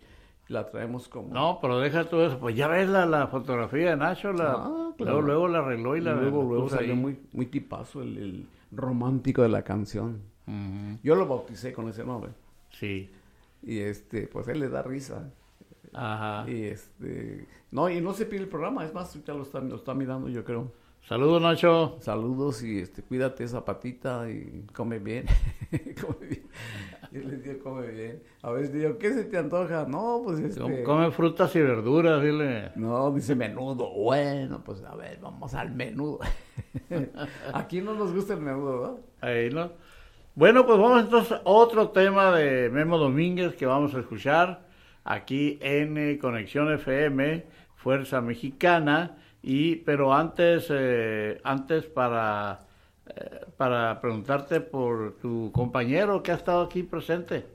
la 0.48 0.66
traemos 0.70 1.08
como... 1.08 1.32
No, 1.32 1.58
pero 1.60 1.78
deja 1.78 2.08
todo 2.08 2.26
eso. 2.26 2.38
Pues 2.38 2.56
ya 2.56 2.68
ves 2.68 2.88
la, 2.88 3.06
la 3.06 3.26
fotografía 3.28 3.90
de 3.90 3.96
Nacho. 3.96 4.32
La, 4.32 4.52
Ah, 4.54 4.92
claro. 4.96 5.20
luego, 5.20 5.22
luego 5.22 5.48
la 5.48 5.58
arregló 5.58 5.96
y 5.96 6.00
la 6.00 6.14
luego, 6.14 6.42
luego 6.42 6.68
salió 6.68 6.94
ahí. 6.94 6.98
muy, 6.98 7.20
muy 7.32 7.46
tipazo 7.46 8.02
el, 8.02 8.16
el 8.18 8.46
romántico 8.72 9.42
de 9.42 9.48
la 9.50 9.62
canción. 9.62 10.22
Yo 11.02 11.14
lo 11.14 11.26
bauticé 11.26 11.72
con 11.74 11.88
ese 11.88 12.04
nombre. 12.04 12.30
Sí. 12.70 13.10
Y 13.62 13.78
este, 13.80 14.26
pues 14.28 14.48
él 14.48 14.60
le 14.60 14.68
da 14.70 14.82
risa. 14.82 15.30
Ajá. 15.92 16.48
Y 16.50 16.64
este, 16.64 17.46
no, 17.70 17.90
y 17.90 18.00
no 18.00 18.14
se 18.14 18.24
pide 18.24 18.40
el 18.40 18.48
programa, 18.48 18.84
es 18.84 18.94
más, 18.94 19.08
ahorita 19.14 19.34
lo 19.34 19.42
está, 19.42 19.60
lo 19.60 19.76
está 19.76 19.92
mirando, 19.94 20.28
yo 20.28 20.44
creo. 20.44 20.72
Saludos, 21.06 21.40
Nacho. 21.42 21.96
Saludos 22.00 22.62
y 22.62 22.78
este, 22.78 23.02
cuídate 23.02 23.44
esa 23.44 23.64
patita 23.64 24.30
y 24.30 24.66
come 24.74 24.98
bien. 24.98 25.26
come 26.00 26.26
bien. 26.26 26.42
Yo 27.12 27.20
le 27.20 27.36
digo, 27.38 27.58
come 27.62 27.86
bien. 27.88 28.22
A 28.42 28.50
veces 28.50 28.72
digo, 28.72 28.98
¿qué 28.98 29.12
se 29.12 29.24
te 29.24 29.38
antoja? 29.38 29.86
No, 29.88 30.22
pues 30.24 30.38
este. 30.40 30.60
Com- 30.60 30.82
Come 30.84 31.10
frutas 31.10 31.54
y 31.56 31.60
verduras, 31.60 32.22
dile. 32.22 32.72
No, 32.76 33.10
dice 33.12 33.34
menudo. 33.34 33.90
Bueno, 33.90 34.62
pues 34.64 34.82
a 34.84 34.94
ver, 34.94 35.18
vamos 35.20 35.54
al 35.54 35.70
menudo. 35.74 36.18
Aquí 37.54 37.80
no 37.80 37.94
nos 37.94 38.12
gusta 38.14 38.34
el 38.34 38.40
menudo, 38.40 38.80
¿verdad? 38.80 38.96
Ahí, 39.20 39.50
¿no? 39.50 39.70
Bueno, 40.34 40.64
pues 40.66 40.78
vamos 40.78 41.02
entonces 41.02 41.32
a 41.32 41.40
otro 41.44 41.88
tema 41.90 42.36
de 42.36 42.70
Memo 42.70 42.96
Domínguez 42.98 43.54
que 43.56 43.66
vamos 43.66 43.94
a 43.94 44.00
escuchar 44.00 44.66
aquí 45.04 45.58
en 45.62 45.96
eh, 45.98 46.18
Conexión 46.20 46.72
FM, 46.72 47.44
Fuerza 47.76 48.20
Mexicana. 48.20 49.16
Y, 49.42 49.76
pero 49.76 50.12
antes, 50.14 50.66
eh, 50.70 51.40
antes 51.44 51.86
para, 51.86 52.60
eh, 53.16 53.46
para 53.56 54.00
preguntarte 54.00 54.60
por 54.60 55.16
tu 55.18 55.50
compañero 55.52 56.22
que 56.22 56.32
ha 56.32 56.36
estado 56.36 56.62
aquí 56.62 56.82
presente, 56.82 57.46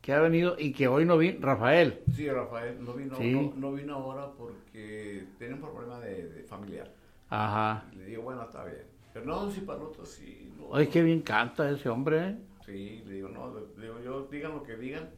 que 0.00 0.12
ha 0.12 0.20
venido 0.20 0.56
y 0.58 0.72
que 0.72 0.88
hoy 0.88 1.04
no 1.04 1.18
vino, 1.18 1.38
Rafael. 1.40 2.02
Sí, 2.14 2.28
Rafael, 2.28 2.82
no 2.84 2.92
vino, 2.94 3.16
Sí. 3.16 3.32
no, 3.32 3.52
no 3.56 3.72
vino 3.72 3.94
ahora 3.94 4.30
porque 4.36 5.26
tiene 5.38 5.54
un 5.54 5.60
problema 5.60 6.00
de, 6.00 6.28
de 6.28 6.42
familiar. 6.44 6.90
Ajá. 7.30 7.84
Y 7.92 7.96
le 7.96 8.04
digo, 8.06 8.22
bueno, 8.22 8.42
está 8.42 8.64
bien. 8.64 8.86
Pero 9.12 9.26
no, 9.26 9.50
si 9.50 9.60
para 9.60 9.80
otro 9.82 10.04
sí. 10.04 10.52
No, 10.56 10.74
Ay, 10.74 10.86
qué 10.86 11.02
bien 11.02 11.20
canta 11.22 11.68
ese 11.70 11.88
hombre. 11.88 12.28
¿eh? 12.28 12.38
Sí, 12.64 13.02
le 13.06 13.14
digo, 13.14 13.28
no, 13.28 13.52
le 13.76 13.82
digo 13.82 14.00
yo, 14.00 14.22
digan 14.30 14.52
lo 14.52 14.62
que 14.62 14.76
digan. 14.76 15.10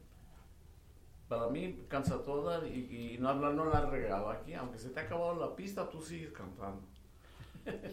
Para 1.28 1.48
mí 1.48 1.84
cansa 1.88 2.22
toda 2.24 2.66
y, 2.66 3.14
y 3.14 3.18
no, 3.20 3.34
no 3.34 3.64
la 3.66 3.86
regado 3.86 4.30
aquí. 4.30 4.54
Aunque 4.54 4.78
se 4.78 4.90
te 4.90 4.98
ha 4.98 5.04
acabado 5.04 5.38
la 5.38 5.54
pista, 5.54 5.88
tú 5.88 6.00
sigues 6.00 6.32
cantando. 6.32 6.82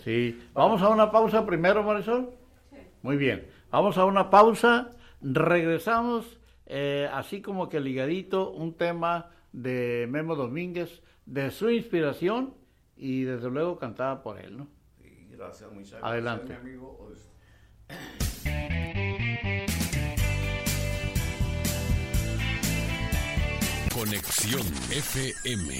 Sí. 0.04 0.40
Vamos 0.54 0.82
a 0.82 0.90
una 0.90 1.12
pausa 1.12 1.46
primero, 1.46 1.84
Marisol. 1.84 2.32
Muy 3.02 3.18
bien. 3.18 3.48
Vamos 3.72 3.98
a 3.98 4.06
una 4.06 4.30
pausa. 4.30 4.92
Regresamos, 5.22 6.40
eh, 6.66 7.10
así 7.12 7.42
como 7.42 7.70
que 7.70 7.80
ligadito, 7.80 8.52
un 8.52 8.76
tema 8.76 9.32
de 9.52 10.08
Memo 10.10 10.36
Domínguez, 10.36 11.02
de 11.26 11.52
su 11.52 11.70
inspiración 11.70 12.54
y 12.96 13.24
desde 13.24 13.50
luego 13.50 13.78
cantada 13.78 14.22
por 14.24 14.40
él, 14.40 14.58
¿no? 14.58 14.68
Sí, 14.98 15.28
gracias, 15.32 15.72
muchas 15.72 16.02
Adelante. 16.04 16.48
gracias, 16.48 16.64
mi 16.64 16.70
amigo. 16.72 16.98
Pues, 16.98 17.32
Conexión 23.94 24.62
FM. 24.92 25.74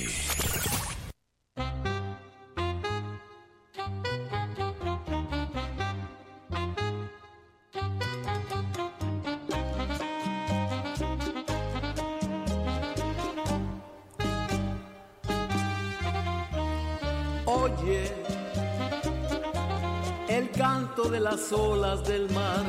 Las 21.50 21.60
olas 21.60 22.04
del 22.04 22.30
mar 22.32 22.64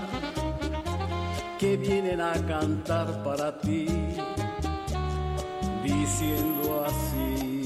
que 1.58 1.76
vienen 1.76 2.20
a 2.20 2.34
cantar 2.46 3.22
para 3.24 3.58
ti, 3.58 3.86
diciendo 5.82 6.86
así. 6.86 7.64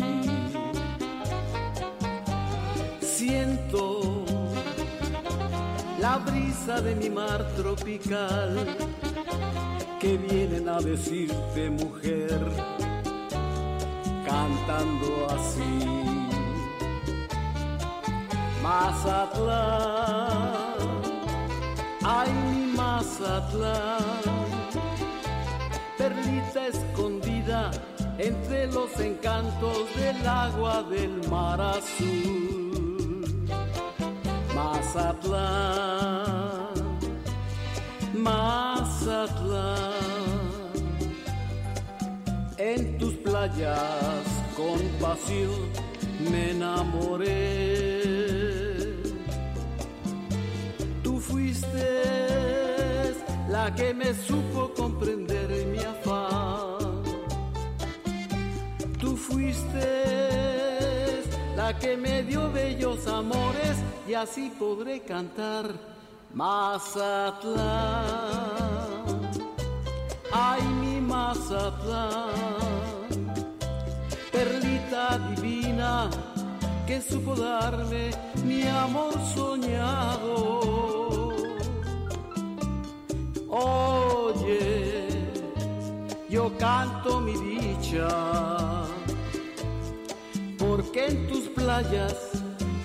Siento 3.01 4.25
la 6.01 6.17
brisa 6.19 6.81
de 6.81 6.95
mi 6.95 7.11
mar 7.11 7.47
tropical, 7.57 8.77
que 10.01 10.17
vienen 10.17 10.69
a 10.69 10.79
decirte 10.81 11.71
mujer, 11.71 12.41
cantando 14.25 15.27
así. 15.31 16.13
Mazatlán, 18.63 20.22
ay 22.23 22.33
mi 22.51 22.63
Mazatlán, 22.79 24.49
perlita 25.99 26.61
escondida 26.75 27.71
entre 28.19 28.67
los 28.69 28.91
encantos 29.01 29.79
del 29.97 30.27
agua 30.27 30.83
del 30.95 31.15
mar 31.29 31.61
azul. 31.61 33.25
Mazatlán, 34.55 36.03
Mazatlán, 38.15 39.93
en 42.59 42.99
tus 42.99 43.15
playas 43.27 44.25
con 44.57 44.81
pasión 45.01 45.61
me 46.31 46.51
enamoré. 46.51 48.22
Fuiste 51.63 53.15
la 53.49 53.75
que 53.75 53.95
me 53.95 54.15
supo 54.15 54.73
comprender 54.75 55.67
mi 55.67 55.79
afán. 55.79 57.03
Tú 58.99 59.17
fuiste 59.17 59.89
la 61.57 61.79
que 61.79 61.97
me 61.97 62.23
dio 62.23 62.51
bellos 62.53 63.07
amores 63.07 63.77
y 64.09 64.15
así 64.15 64.51
podré 64.59 65.01
cantar 65.01 65.73
Mazatlán. 66.35 67.63
Ay, 70.33 70.63
mi 70.63 71.01
Mazatlán, 71.01 72.31
perlita 74.33 75.19
divina 75.35 76.09
que 76.87 77.01
supo 77.03 77.35
darme 77.35 78.11
mi 78.45 78.63
amor 78.67 79.13
soñado. 79.35 79.52
Porque 90.59 91.07
en 91.07 91.27
tus 91.29 91.49
playas 91.49 92.17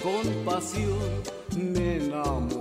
con 0.03 0.45
pasión 0.45 0.99
me 1.55 1.97
enamoré. 1.97 2.56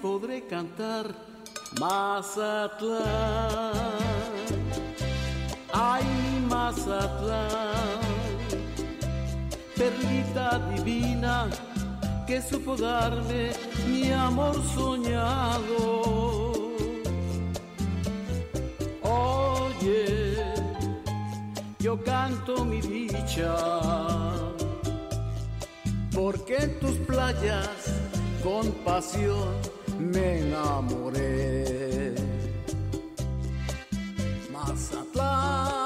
Podré 0.00 0.46
cantar 0.46 1.06
Mazatlán. 1.78 3.02
Ay, 5.72 6.04
Mazatlán, 6.48 8.00
perlita 9.76 10.58
divina 10.74 11.48
que 12.26 12.40
supo 12.42 12.76
darme 12.76 13.52
mi 13.86 14.10
amor 14.10 14.56
soñado. 14.74 16.52
Oye, 19.02 20.36
yo 21.78 22.02
canto 22.02 22.64
mi 22.64 22.80
dicha, 22.80 23.56
porque 26.12 26.56
en 26.56 26.80
tus 26.80 26.96
playas 27.06 27.68
con 28.42 28.70
pasión 28.84 29.79
me 30.00 30.40
enamoré. 30.40 32.14
Mazatlán, 34.52 35.84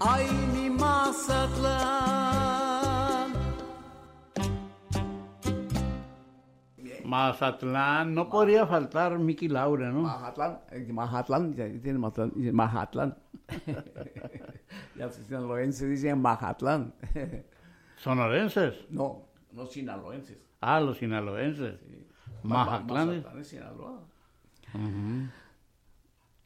ay 0.00 0.26
mi 0.52 0.70
Mazatlán. 0.70 2.10
Mazatlán, 7.04 8.14
no 8.14 8.28
podría 8.28 8.66
faltar 8.66 9.18
Miki 9.18 9.48
Laura, 9.48 9.90
¿no? 9.90 10.02
Mazatlán, 10.02 10.60
eh, 10.70 10.92
Mazatlán, 10.92 11.54
ya 11.54 11.66
tiene 11.80 11.98
Mazatlán, 11.98 12.54
Mazatlán. 12.54 13.16
ya 14.96 15.06
los 15.06 15.14
sinaloenses 15.14 15.88
dicen 15.88 16.20
Mazatlán. 16.20 16.94
Sonorenses. 17.96 18.86
no, 18.90 19.26
no 19.52 19.66
sinaloenses. 19.66 20.49
Ah, 20.60 20.80
los 20.80 20.98
sinaloenses. 20.98 21.80
Mazatlán. 22.42 23.08
Mazatlán 23.08 23.38
es 23.40 23.48
Sinaloa. 23.48 24.00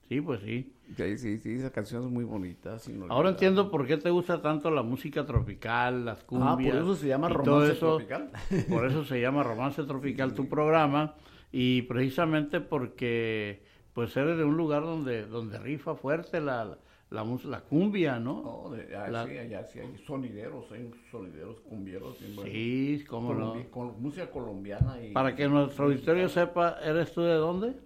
Sí, 0.08 0.20
pues 0.20 0.40
sí. 0.40 0.72
Sí, 0.96 1.18
sí, 1.18 1.38
sí, 1.38 1.54
esa 1.54 1.70
canción 1.70 2.04
es 2.04 2.10
muy 2.10 2.24
bonita. 2.24 2.78
sin 2.78 3.02
Ahora 3.10 3.30
entiendo 3.30 3.70
por 3.70 3.86
qué 3.86 3.96
te 3.96 4.10
gusta 4.10 4.42
tanto 4.42 4.70
la 4.70 4.82
música 4.82 5.24
tropical, 5.24 6.04
las 6.04 6.22
cumbias. 6.24 6.50
Ah, 6.50 6.56
por 6.56 6.82
eso 6.82 6.96
se 6.96 7.08
llama 7.08 7.28
romance 7.28 7.72
eso. 7.72 7.96
tropical. 7.96 8.30
Por 8.68 8.86
eso 8.86 9.04
se 9.04 9.20
llama 9.20 9.42
Romance 9.42 9.82
Tropical 9.84 10.34
tu 10.34 10.48
programa 10.48 11.14
y 11.50 11.82
precisamente 11.82 12.60
porque 12.60 13.62
pues 13.94 14.14
eres 14.16 14.36
de 14.36 14.44
un 14.44 14.56
lugar 14.56 14.82
donde 14.82 15.24
donde 15.26 15.58
rifa 15.58 15.94
fuerte 15.94 16.40
la 16.40 16.76
la, 17.10 17.24
la 17.44 17.60
cumbia, 17.60 18.18
¿no? 18.18 18.64
No, 18.68 18.74
de- 18.74 18.96
ah, 18.96 19.24
sí, 19.28 19.38
allá 19.38 19.64
sí 19.64 19.78
hay 19.78 19.96
sonideros, 20.04 20.70
hay 20.72 20.90
sonideros 21.10 21.60
cumbieros. 21.60 22.18
Sí, 22.18 23.04
cómo 23.08 23.32
no. 23.34 23.70
Con 23.70 24.02
música 24.02 24.28
colombiana 24.30 25.00
y 25.00 25.12
Para 25.12 25.34
que 25.36 25.46
nuestro 25.48 25.84
auditorio 25.84 26.28
sepa, 26.28 26.78
¿eres 26.82 27.12
tú 27.12 27.22
de 27.22 27.34
dónde? 27.34 27.76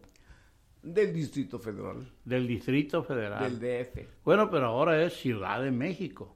del 0.83 1.13
Distrito 1.13 1.59
Federal, 1.59 2.09
Del 2.25 2.47
Distrito 2.47 3.03
Federal. 3.03 3.59
del 3.59 3.85
DF. 3.85 4.07
Bueno, 4.25 4.49
pero 4.49 4.67
ahora 4.67 5.03
es 5.03 5.13
Ciudad 5.15 5.61
de 5.63 5.71
México. 5.73 6.35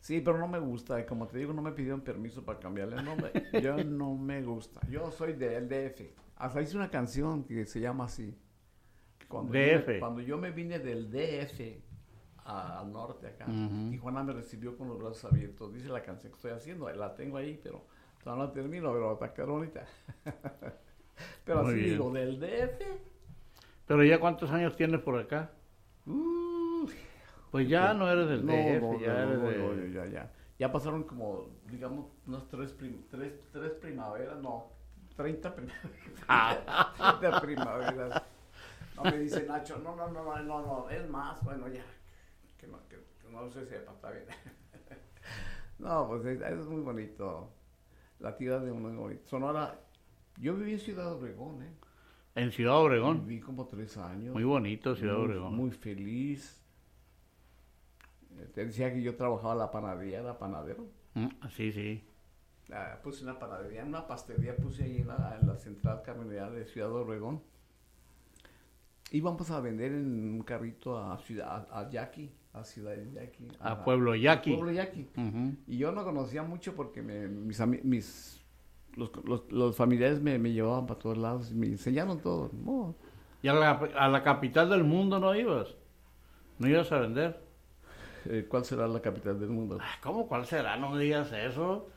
Sí, 0.00 0.20
pero 0.20 0.36
no 0.36 0.46
me 0.48 0.58
gusta, 0.58 1.00
y 1.00 1.06
como 1.06 1.26
te 1.28 1.38
digo, 1.38 1.54
no 1.54 1.62
me 1.62 1.72
pidieron 1.72 2.02
permiso 2.02 2.44
para 2.44 2.58
cambiarle 2.58 2.96
el 2.96 3.04
nombre. 3.04 3.30
Yo 3.62 3.82
no 3.82 4.14
me 4.16 4.42
gusta. 4.42 4.80
Yo 4.90 5.10
soy 5.12 5.32
del 5.32 5.66
DF. 5.68 6.02
Hasta 6.36 6.60
hice 6.60 6.76
una 6.76 6.90
canción 6.90 7.44
que 7.44 7.64
se 7.64 7.80
llama 7.80 8.04
así. 8.04 8.36
Cuando 9.34 9.54
Yo 9.54 9.78
DF. 9.78 9.88
me, 9.88 9.98
cuando 10.00 10.20
yo 10.20 10.38
me 10.38 10.50
vine 10.50 10.78
del 10.78 11.10
DF 11.10 11.82
a- 12.44 12.80
al 12.80 12.92
norte 12.92 13.26
acá, 13.28 13.46
Tijuana 13.90 14.22
me 14.22 14.32
recibió 14.32 14.76
con 14.76 14.88
los 14.88 14.98
brazos 14.98 15.24
abiertos. 15.32 15.72
Dice 15.72 15.88
la 15.88 16.02
canción 16.02 16.30
que 16.32 16.36
estoy 16.36 16.52
haciendo, 16.52 16.88
la 16.90 17.14
tengo 17.14 17.36
ahí, 17.36 17.58
pero 17.62 17.84
todavía 18.22 18.44
no 18.44 18.48
la 18.48 18.52
termino, 18.54 18.92
pero 18.92 19.12
está 19.14 19.32
quedar 19.34 19.48
bonita. 19.48 19.84
pero 21.44 21.62
Muy 21.62 21.72
así 21.72 21.80
bien. 21.80 21.90
digo, 21.92 22.10
del 22.12 22.40
DF. 22.40 22.82
Pero 23.86 24.04
ya 24.04 24.18
cuántos 24.20 24.50
años 24.50 24.76
tienes 24.76 25.00
por 25.00 25.18
acá? 25.18 25.50
Uh, 26.06 26.86
Pues 27.50 27.68
ya 27.68 27.94
no 27.94 28.10
eres 28.10 28.28
del 28.28 28.44
no, 28.46 28.52
DF, 28.52 28.80
no, 28.82 29.00
ya 29.00 29.22
eres 29.22 29.42
de... 29.42 29.92
ya, 29.92 30.06
ya. 30.06 30.32
Ya 30.58 30.70
pasaron 30.72 31.02
como, 31.04 31.48
digamos, 31.70 32.06
unas 32.26 32.46
tres, 32.48 32.72
prim- 32.72 33.02
tres, 33.10 33.32
tres 33.52 33.72
primaveras, 33.72 34.38
no, 34.40 34.66
30 35.16 35.54
primaveras. 35.56 36.96
30 37.20 37.40
primaveras. 37.40 38.22
No 38.96 39.02
me 39.04 39.18
dice 39.18 39.44
Nacho, 39.46 39.78
no, 39.78 39.96
no, 39.96 40.08
no, 40.10 40.24
no, 40.24 40.42
no, 40.42 40.62
no, 40.62 40.90
es 40.90 41.08
más, 41.08 41.42
bueno, 41.44 41.68
ya, 41.68 41.84
que 42.58 42.66
no, 42.66 42.78
que, 42.88 42.96
que 43.20 43.28
no 43.30 43.50
se 43.50 43.66
sepa, 43.66 43.92
está 43.92 44.10
bien. 44.10 44.24
no, 45.78 46.08
pues 46.08 46.24
es, 46.26 46.40
es 46.40 46.66
muy 46.66 46.82
bonito. 46.82 47.50
La 48.20 48.36
tierra 48.36 48.60
de 48.60 48.72
muy 48.72 48.92
bonito. 48.94 49.26
Sonora, 49.26 49.80
yo 50.38 50.54
viví 50.54 50.72
en 50.74 50.80
Ciudad 50.80 51.12
Obregón, 51.12 51.62
¿eh? 51.62 51.72
En 52.36 52.50
Ciudad 52.52 52.76
Obregón. 52.76 53.26
Viví 53.26 53.40
como 53.40 53.66
tres 53.66 53.96
años. 53.96 54.34
Muy 54.34 54.44
bonito 54.44 54.94
Ciudad 54.96 55.14
muy, 55.14 55.24
Obregón. 55.24 55.54
Muy 55.54 55.70
feliz. 55.70 56.60
Te 58.54 58.66
decía 58.66 58.92
que 58.92 59.02
yo 59.02 59.16
trabajaba 59.16 59.52
en 59.52 59.58
la 59.60 59.70
panadería, 59.70 60.20
era 60.20 60.38
panadero. 60.38 60.86
Mm, 61.14 61.28
Sí, 61.50 61.72
sí. 61.72 62.04
Ah, 62.72 62.98
puse 63.02 63.22
una 63.24 63.38
panadería, 63.38 63.84
una 63.84 64.06
pastelería 64.06 64.56
puse 64.56 64.84
ahí 64.84 64.98
en 64.98 65.08
la, 65.08 65.38
en 65.40 65.46
la 65.46 65.56
central 65.56 66.02
camionera 66.02 66.50
de 66.50 66.64
Ciudad 66.64 66.90
Obregón. 66.92 67.42
Íbamos 69.10 69.50
a 69.50 69.60
vender 69.60 69.92
en 69.92 70.34
un 70.34 70.42
carrito 70.42 70.98
a 70.98 71.16
Ciudad, 71.18 71.68
a, 71.70 71.80
a 71.80 71.90
Yaqui, 71.90 72.30
a 72.52 72.64
Ciudad 72.64 72.94
Yaqui. 73.14 73.48
A 73.60 73.84
Pueblo 73.84 74.14
Yaqui. 74.14 74.52
Pueblo 74.54 74.72
Yaqui. 74.72 75.06
Y 75.68 75.76
yo 75.78 75.92
no 75.92 76.04
conocía 76.04 76.42
mucho 76.42 76.74
porque 76.74 77.00
me- 77.02 77.28
mis, 77.28 77.60
mis 77.84 78.40
los, 78.96 79.10
los- 79.24 79.50
los 79.52 79.76
familiares 79.76 80.20
me, 80.20 80.38
me 80.38 80.52
llevaban 80.52 80.86
para 80.86 80.98
todos 80.98 81.18
lados 81.18 81.50
y 81.50 81.54
me 81.54 81.66
enseñaron 81.66 82.20
todo. 82.20 82.50
¿Y 83.42 83.48
a 83.48 83.54
la, 83.54 83.70
a 83.96 84.08
la 84.08 84.22
capital 84.22 84.70
del 84.70 84.84
mundo 84.84 85.18
no 85.20 85.34
ibas? 85.34 85.68
¿No 86.58 86.68
ibas 86.68 86.90
a 86.92 86.98
vender? 87.00 87.40
eh, 88.26 88.46
¿Cuál 88.48 88.64
será 88.64 88.88
la 88.88 89.00
capital 89.00 89.38
del 89.38 89.50
mundo? 89.50 89.78
Ah, 89.80 89.98
¿Cómo? 90.02 90.26
¿Cuál 90.26 90.46
será? 90.46 90.76
No 90.76 90.90
me 90.90 91.02
digas 91.02 91.30
eso. 91.32 91.88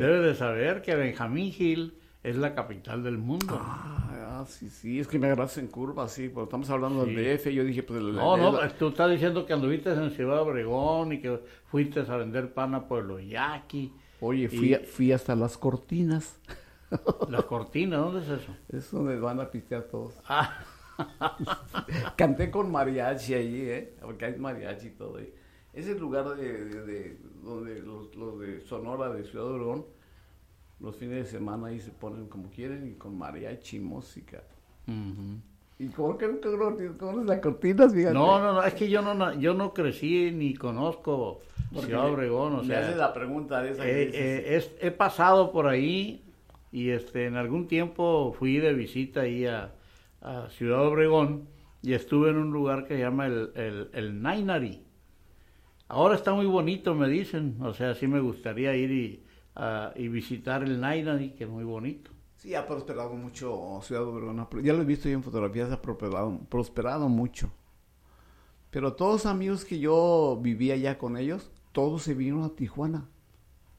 Debes 0.00 0.22
de 0.24 0.34
saber 0.34 0.82
que 0.82 0.94
Benjamín 0.96 1.54
Hill 1.56 1.94
es 2.22 2.36
la 2.36 2.54
capital 2.54 3.04
del 3.04 3.18
mundo. 3.18 3.58
Ah, 3.62 4.05
sí, 4.46 4.70
sí, 4.70 5.00
es 5.00 5.08
que 5.08 5.18
me 5.18 5.26
agarras 5.26 5.58
en 5.58 5.66
curva, 5.68 6.08
sí, 6.08 6.28
porque 6.28 6.44
estamos 6.44 6.68
hablando 6.70 7.04
Sí. 7.04 7.14
del 7.14 7.38
DF, 7.38 7.46
yo 7.52 7.64
dije, 7.64 7.82
pues... 7.82 8.00
el- 8.00 8.14
No, 8.14 8.34
el- 8.36 8.40
no, 8.42 8.60
el- 8.62 8.72
tú 8.74 8.88
estás 8.88 9.10
diciendo 9.10 9.44
que 9.46 9.52
anduviste 9.52 9.92
en 9.92 10.10
Ciudad 10.10 10.40
Obregón 10.42 11.12
y 11.12 11.20
que 11.20 11.40
fuiste 11.66 12.00
a 12.00 12.16
vender 12.16 12.52
pan 12.54 12.74
a 12.74 12.86
Pueblo 12.88 13.18
Yaqui. 13.20 13.92
Oye, 14.20 14.48
fui, 14.48 14.70
y- 14.70 14.74
a- 14.74 14.80
fui 14.80 15.12
hasta 15.12 15.34
las 15.34 15.56
cortinas. 15.58 16.38
Las 17.28 17.44
cortinas, 17.46 17.98
¿dónde 18.00 18.20
es 18.22 18.28
eso? 18.42 18.56
Es 18.68 18.90
donde 18.92 19.18
van 19.18 19.40
a 19.40 19.50
pistear 19.50 19.82
todos. 19.84 20.14
Ah, 20.28 20.64
Canté 22.16 22.50
con 22.50 22.70
mariachi 22.70 23.34
allí, 23.34 23.60
¿eh? 23.68 23.94
Porque 24.00 24.24
hay 24.26 24.36
mariachi 24.38 24.86
y 24.86 24.90
todo 24.90 25.18
ahí. 25.18 25.32
Es 25.72 25.86
el 25.88 25.98
lugar 25.98 26.34
de, 26.36 26.64
de- 26.64 26.82
de- 26.86 27.18
donde 27.42 27.80
los, 27.82 28.14
los 28.16 28.40
de 28.40 28.60
Sonora, 28.62 29.10
de 29.10 29.24
Ciudad 29.24 29.46
Obregón, 29.46 29.84
los 30.80 30.96
fines 30.96 31.24
de 31.24 31.38
semana 31.38 31.68
ahí 31.68 31.80
se 31.80 31.90
ponen 31.90 32.26
como 32.28 32.50
quieren 32.50 32.86
y 32.88 32.94
con 32.94 33.16
mariachi, 33.18 33.80
música. 33.80 34.42
ujú. 34.88 35.40
¿Y 35.78 35.88
cómo 35.88 36.16
que 36.16 36.26
conoces 36.98 37.26
las 37.26 37.40
cortinas? 37.40 37.92
Fíjate. 37.92 38.14
No, 38.14 38.38
no, 38.38 38.54
no, 38.54 38.62
es 38.64 38.74
que 38.74 38.88
yo 38.88 39.02
no, 39.02 39.34
yo 39.38 39.52
no 39.54 39.74
crecí 39.74 40.30
ni 40.32 40.54
conozco 40.54 41.40
Ciudad 41.74 42.10
Obregón, 42.10 42.54
o 42.54 42.58
me 42.62 42.64
sea, 42.64 42.78
haces 42.80 42.96
la 42.96 43.12
pregunta 43.12 43.66
esa 43.68 43.82
que 43.82 44.02
eh, 44.04 44.10
eh, 44.14 44.56
es- 44.56 44.70
he 44.80 44.90
pasado 44.90 45.52
por 45.52 45.66
ahí 45.66 46.24
y 46.72 46.90
este 46.90 47.26
en 47.26 47.36
algún 47.36 47.68
tiempo 47.68 48.34
fui 48.38 48.56
de 48.58 48.72
visita 48.72 49.22
ahí 49.22 49.44
a, 49.46 49.74
a 50.22 50.48
Ciudad 50.50 50.86
Obregón 50.86 51.48
y 51.82 51.92
estuve 51.92 52.30
en 52.30 52.36
un 52.38 52.52
lugar 52.52 52.86
que 52.86 52.94
se 52.94 53.00
llama 53.00 53.26
el, 53.26 53.50
el, 53.54 53.90
el 53.92 54.22
Nainari. 54.22 54.82
Ahora 55.88 56.14
está 56.16 56.32
muy 56.34 56.46
bonito, 56.46 56.94
me 56.94 57.08
dicen, 57.08 57.56
o 57.62 57.72
sea, 57.72 57.94
sí 57.94 58.06
me 58.08 58.20
gustaría 58.20 58.74
ir 58.76 58.90
y, 58.90 59.22
a- 59.56 59.92
y 59.96 60.08
visitar 60.08 60.62
el 60.62 60.80
Nainari, 60.80 61.30
que 61.30 61.44
es 61.44 61.50
muy 61.50 61.64
bonito. 61.64 62.10
Sí, 62.36 62.54
ha 62.54 62.66
prosperado 62.66 63.14
mucho 63.14 63.80
Ciudad 63.82 64.04
Obregón. 64.04 64.46
Ya 64.62 64.72
lo 64.74 64.82
he 64.82 64.84
visto 64.84 65.08
yo 65.08 65.14
en 65.14 65.22
fotografías, 65.22 65.72
ha 65.72 65.80
prosperado, 65.82 66.38
prosperado 66.48 67.08
mucho. 67.08 67.50
Pero 68.70 68.92
todos 68.94 69.24
los 69.24 69.26
amigos 69.26 69.64
que 69.64 69.78
yo 69.78 70.38
vivía 70.42 70.76
ya 70.76 70.98
con 70.98 71.16
ellos, 71.16 71.50
todos 71.72 72.02
se 72.02 72.14
vinieron 72.14 72.42
a 72.44 72.50
Tijuana. 72.50 73.08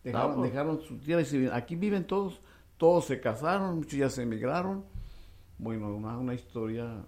Dejaron, 0.04 0.32
Ah, 0.32 0.36
pues. 0.36 0.52
dejaron 0.52 0.82
su 0.82 0.98
tierra 0.98 1.22
y 1.22 1.26
se 1.26 1.38
vinieron. 1.38 1.58
Aquí 1.58 1.76
viven 1.76 2.06
todos, 2.08 2.42
todos 2.78 3.06
se 3.06 3.20
casaron, 3.20 3.76
muchos 3.78 3.94
ya 4.00 4.10
se 4.10 4.24
emigraron. 4.24 4.86
Bueno, 5.60 5.94
una, 5.96 6.18
una 6.18 6.34
historia. 6.34 7.06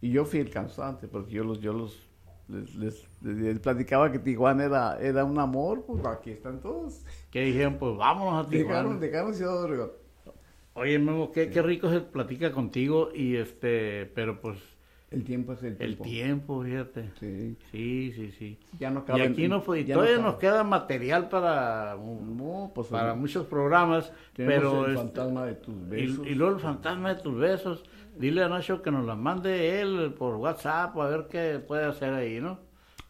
Y 0.00 0.10
yo 0.10 0.24
fui 0.24 0.38
el 0.40 0.50
cansante, 0.50 1.08
porque 1.08 1.32
yo 1.32 1.44
los, 1.44 1.60
yo 1.60 1.72
los, 1.72 2.07
les, 2.48 2.74
les- 2.76 3.08
les 3.22 3.58
platicaba 3.60 4.10
que 4.10 4.18
Tijuana 4.18 4.64
era, 4.64 4.98
era 5.00 5.24
un 5.24 5.38
amor, 5.38 5.84
pues 5.86 6.04
aquí 6.06 6.30
están 6.30 6.60
todos. 6.60 7.04
Que 7.30 7.42
dijeron, 7.44 7.76
pues 7.78 7.96
vámonos 7.96 8.46
a 8.46 8.48
Tijuana. 8.48 8.76
Dejaron, 8.78 9.00
dejaron 9.00 9.34
Ciudad 9.34 9.62
Obregón. 9.64 9.90
Oye, 10.74 10.98
Memo, 10.98 11.32
qué, 11.32 11.50
qué 11.50 11.60
rico 11.62 11.90
se 11.90 12.00
platica 12.00 12.52
contigo 12.52 13.10
y 13.12 13.34
este, 13.36 14.06
pero 14.14 14.40
pues 14.40 14.58
El 15.10 15.24
tiempo 15.24 15.54
es 15.54 15.62
el 15.64 15.72
el 15.72 15.76
tiempo. 15.96 16.04
tiempo, 16.04 16.62
fíjate. 16.62 17.10
Sí. 17.18 17.56
Sí, 17.72 18.12
sí, 18.14 18.30
sí. 18.38 18.58
Ya 18.78 18.90
no 18.90 19.00
Y 19.00 19.02
cabe. 19.04 19.22
aquí 19.24 19.48
no 19.48 19.60
fue, 19.60 19.80
y 19.80 19.84
todavía 19.84 20.18
nos 20.18 20.36
queda 20.36 20.62
material 20.62 21.28
para, 21.28 21.96
No, 21.96 22.70
pues 22.74 22.86
para 22.88 23.14
muchos 23.14 23.46
programas, 23.46 24.12
tenemos 24.34 24.54
pero 24.60 24.84
el 24.86 24.92
este, 24.92 25.02
fantasma 25.04 25.46
de 25.46 25.54
tus 25.54 25.88
besos. 25.88 26.26
y, 26.26 26.30
y 26.30 26.34
luego 26.36 26.54
el 26.54 26.60
fantasma 26.60 27.14
de 27.14 27.22
tus 27.22 27.36
besos, 27.36 27.84
dile 28.18 28.42
a 28.44 28.48
Nacho 28.48 28.82
que 28.82 28.90
nos 28.90 29.06
la 29.06 29.14
mande 29.16 29.80
él 29.80 30.14
por 30.18 30.36
WhatsApp 30.36 30.96
a 30.98 31.06
ver 31.08 31.28
qué 31.28 31.58
puede 31.66 31.84
hacer 31.86 32.12
ahí, 32.14 32.40
¿no? 32.40 32.58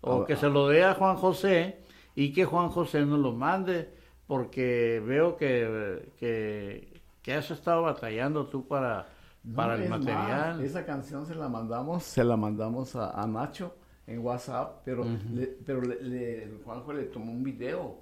O 0.01 0.23
Ah, 0.23 0.27
que 0.27 0.35
ah. 0.35 0.37
se 0.37 0.49
lo 0.49 0.68
dé 0.68 0.85
a 0.85 0.94
Juan 0.94 1.16
José 1.16 1.83
y 2.14 2.33
que 2.33 2.44
Juan 2.44 2.68
José 2.71 3.05
nos 3.07 3.18
lo 3.21 3.33
mande, 3.33 3.90
porque 4.27 5.03
veo 5.05 5.37
que, 5.37 6.12
que, 6.18 7.03
que 7.23 7.35
has 7.35 7.51
estado 7.51 7.83
batallando 7.83 8.47
tú 8.49 8.66
para, 8.68 9.07
No, 9.42 9.57
para 9.57 9.77
el 9.77 9.85
más, 9.85 10.01
material. 10.01 10.61
esa 10.61 10.85
canción 10.85 11.27
se 11.27 11.35
la 11.35 11.49
mandamos, 11.49 12.03
se 12.05 12.25
la 12.25 12.37
mandamos 12.37 12.94
a, 12.97 13.11
a 13.21 13.27
Nacho 13.27 13.75
en 14.07 14.21
WhatsApp, 14.21 14.83
pero, 14.85 15.05
le, 15.33 15.47
pero 15.66 15.81
le, 15.83 16.03
le- 16.03 16.61
Juanjo 16.64 16.92
le 16.92 17.05
tomó 17.05 17.33
un 17.33 17.42
video. 17.42 17.99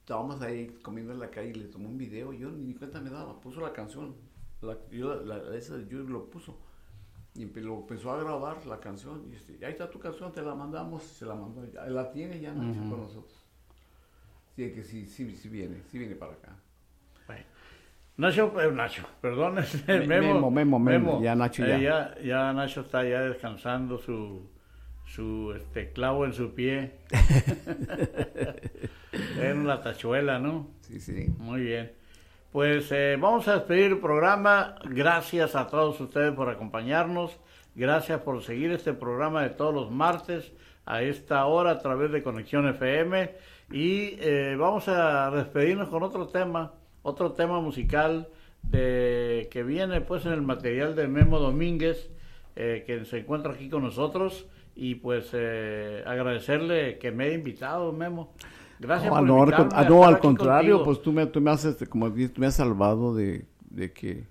Estábamos 0.00 0.42
ahí 0.42 0.68
comiendo 0.82 1.12
en 1.12 1.20
la 1.20 1.30
calle 1.30 1.50
y 1.50 1.54
le 1.54 1.64
tomó 1.66 1.88
un 1.88 1.96
video. 1.98 2.32
Yo 2.32 2.50
ni 2.50 2.74
cuenta 2.74 3.00
me 3.00 3.10
daba, 3.10 3.40
puso 3.40 3.60
la 3.60 3.72
canción. 3.72 4.14
La, 4.62 4.76
yo, 4.90 5.14
la, 5.24 5.38
la- 5.38 5.56
esa 5.56 5.76
de 5.76 5.86
yo 5.88 5.98
lo 6.04 6.30
puso. 6.30 6.56
Y 7.34 7.46
lo 7.46 7.78
empezó 7.80 8.12
a 8.12 8.22
grabar 8.22 8.64
la 8.66 8.78
canción. 8.78 9.24
Y 9.30 9.34
este, 9.36 9.54
ahí 9.64 9.72
está 9.72 9.90
tu 9.90 9.98
canción, 9.98 10.30
te 10.32 10.42
la 10.42 10.54
mandamos. 10.54 11.02
Se 11.02 11.24
la 11.26 11.34
mandó. 11.34 11.64
ya- 11.72 11.86
La 11.86 12.12
tiene 12.12 12.38
ya 12.40 12.52
Nacho 12.52 12.80
con 12.88 13.00
nosotros. 13.00 13.44
Sí, 14.54 14.70
que 14.72 14.84
sí, 14.84 15.06
sí, 15.06 15.34
sí 15.36 15.48
viene, 15.48 15.78
sí 15.90 15.98
viene 15.98 16.14
para 16.14 16.34
acá. 16.34 16.54
Bueno. 17.26 17.42
Nacho, 18.18 18.60
eh, 18.60 18.70
Nacho, 18.70 19.02
perdón, 19.22 19.58
este, 19.62 20.00
Me- 20.00 20.06
Memo, 20.06 20.50
Memo, 20.50 20.52
Memo, 20.78 20.78
Memo, 20.78 21.22
ya 21.22 21.34
Nacho 21.34 21.64
eh, 21.64 21.80
ya. 21.80 22.14
ya. 22.18 22.22
ya 22.22 22.52
Nacho 22.52 22.82
está 22.82 23.02
ya 23.02 23.22
descansando 23.22 23.96
su, 23.96 24.50
su 25.06 25.54
este, 25.56 25.90
clavo 25.92 26.26
en 26.26 26.34
su 26.34 26.52
pie. 26.54 26.98
en 29.40 29.66
la 29.66 29.80
tachuela, 29.82 30.38
¿no? 30.38 30.68
Sí, 30.82 31.00
sí. 31.00 31.34
Muy 31.38 31.62
bien. 31.62 31.92
Pues 32.52 32.92
eh, 32.92 33.16
vamos 33.18 33.48
a 33.48 33.54
despedir 33.54 33.92
el 33.92 33.98
programa. 33.98 34.74
Gracias 34.84 35.56
a 35.56 35.68
todos 35.68 35.98
ustedes 35.98 36.34
por 36.34 36.50
acompañarnos. 36.50 37.38
Gracias 37.74 38.20
por 38.20 38.42
seguir 38.42 38.72
este 38.72 38.92
programa 38.92 39.42
de 39.42 39.48
todos 39.48 39.72
los 39.72 39.90
martes 39.90 40.52
a 40.84 41.00
esta 41.00 41.46
hora 41.46 41.70
a 41.70 41.78
través 41.78 42.12
de 42.12 42.22
Conexión 42.22 42.68
FM. 42.68 43.30
Y 43.70 44.18
eh, 44.20 44.54
vamos 44.58 44.86
a 44.88 45.30
despedirnos 45.30 45.88
con 45.88 46.02
otro 46.02 46.26
tema, 46.26 46.74
otro 47.00 47.32
tema 47.32 47.58
musical 47.62 48.28
de, 48.60 49.48
que 49.50 49.62
viene 49.62 50.02
pues 50.02 50.26
en 50.26 50.32
el 50.32 50.42
material 50.42 50.94
de 50.94 51.08
Memo 51.08 51.38
Domínguez, 51.38 52.10
eh, 52.54 52.84
que 52.86 53.06
se 53.06 53.20
encuentra 53.20 53.54
aquí 53.54 53.70
con 53.70 53.82
nosotros. 53.82 54.46
Y 54.76 54.96
pues 54.96 55.30
eh, 55.32 56.04
agradecerle 56.06 56.98
que 56.98 57.12
me 57.12 57.24
haya 57.24 57.34
invitado, 57.34 57.92
Memo. 57.92 58.34
Gracias 58.82 59.10
No, 59.10 59.18
por 59.18 59.26
no, 59.26 59.42
al, 59.44 59.68
ah, 59.72 59.86
no, 59.88 60.04
al 60.04 60.18
contrario, 60.18 60.78
contigo. 60.78 60.84
pues 60.84 61.02
tú 61.02 61.12
me, 61.12 61.26
tú 61.26 61.40
me 61.40 61.50
has, 61.52 61.66
como 61.88 62.10
tú 62.12 62.30
me 62.40 62.46
has 62.46 62.54
salvado 62.56 63.14
de, 63.14 63.46
de 63.70 63.92
que, 63.92 64.26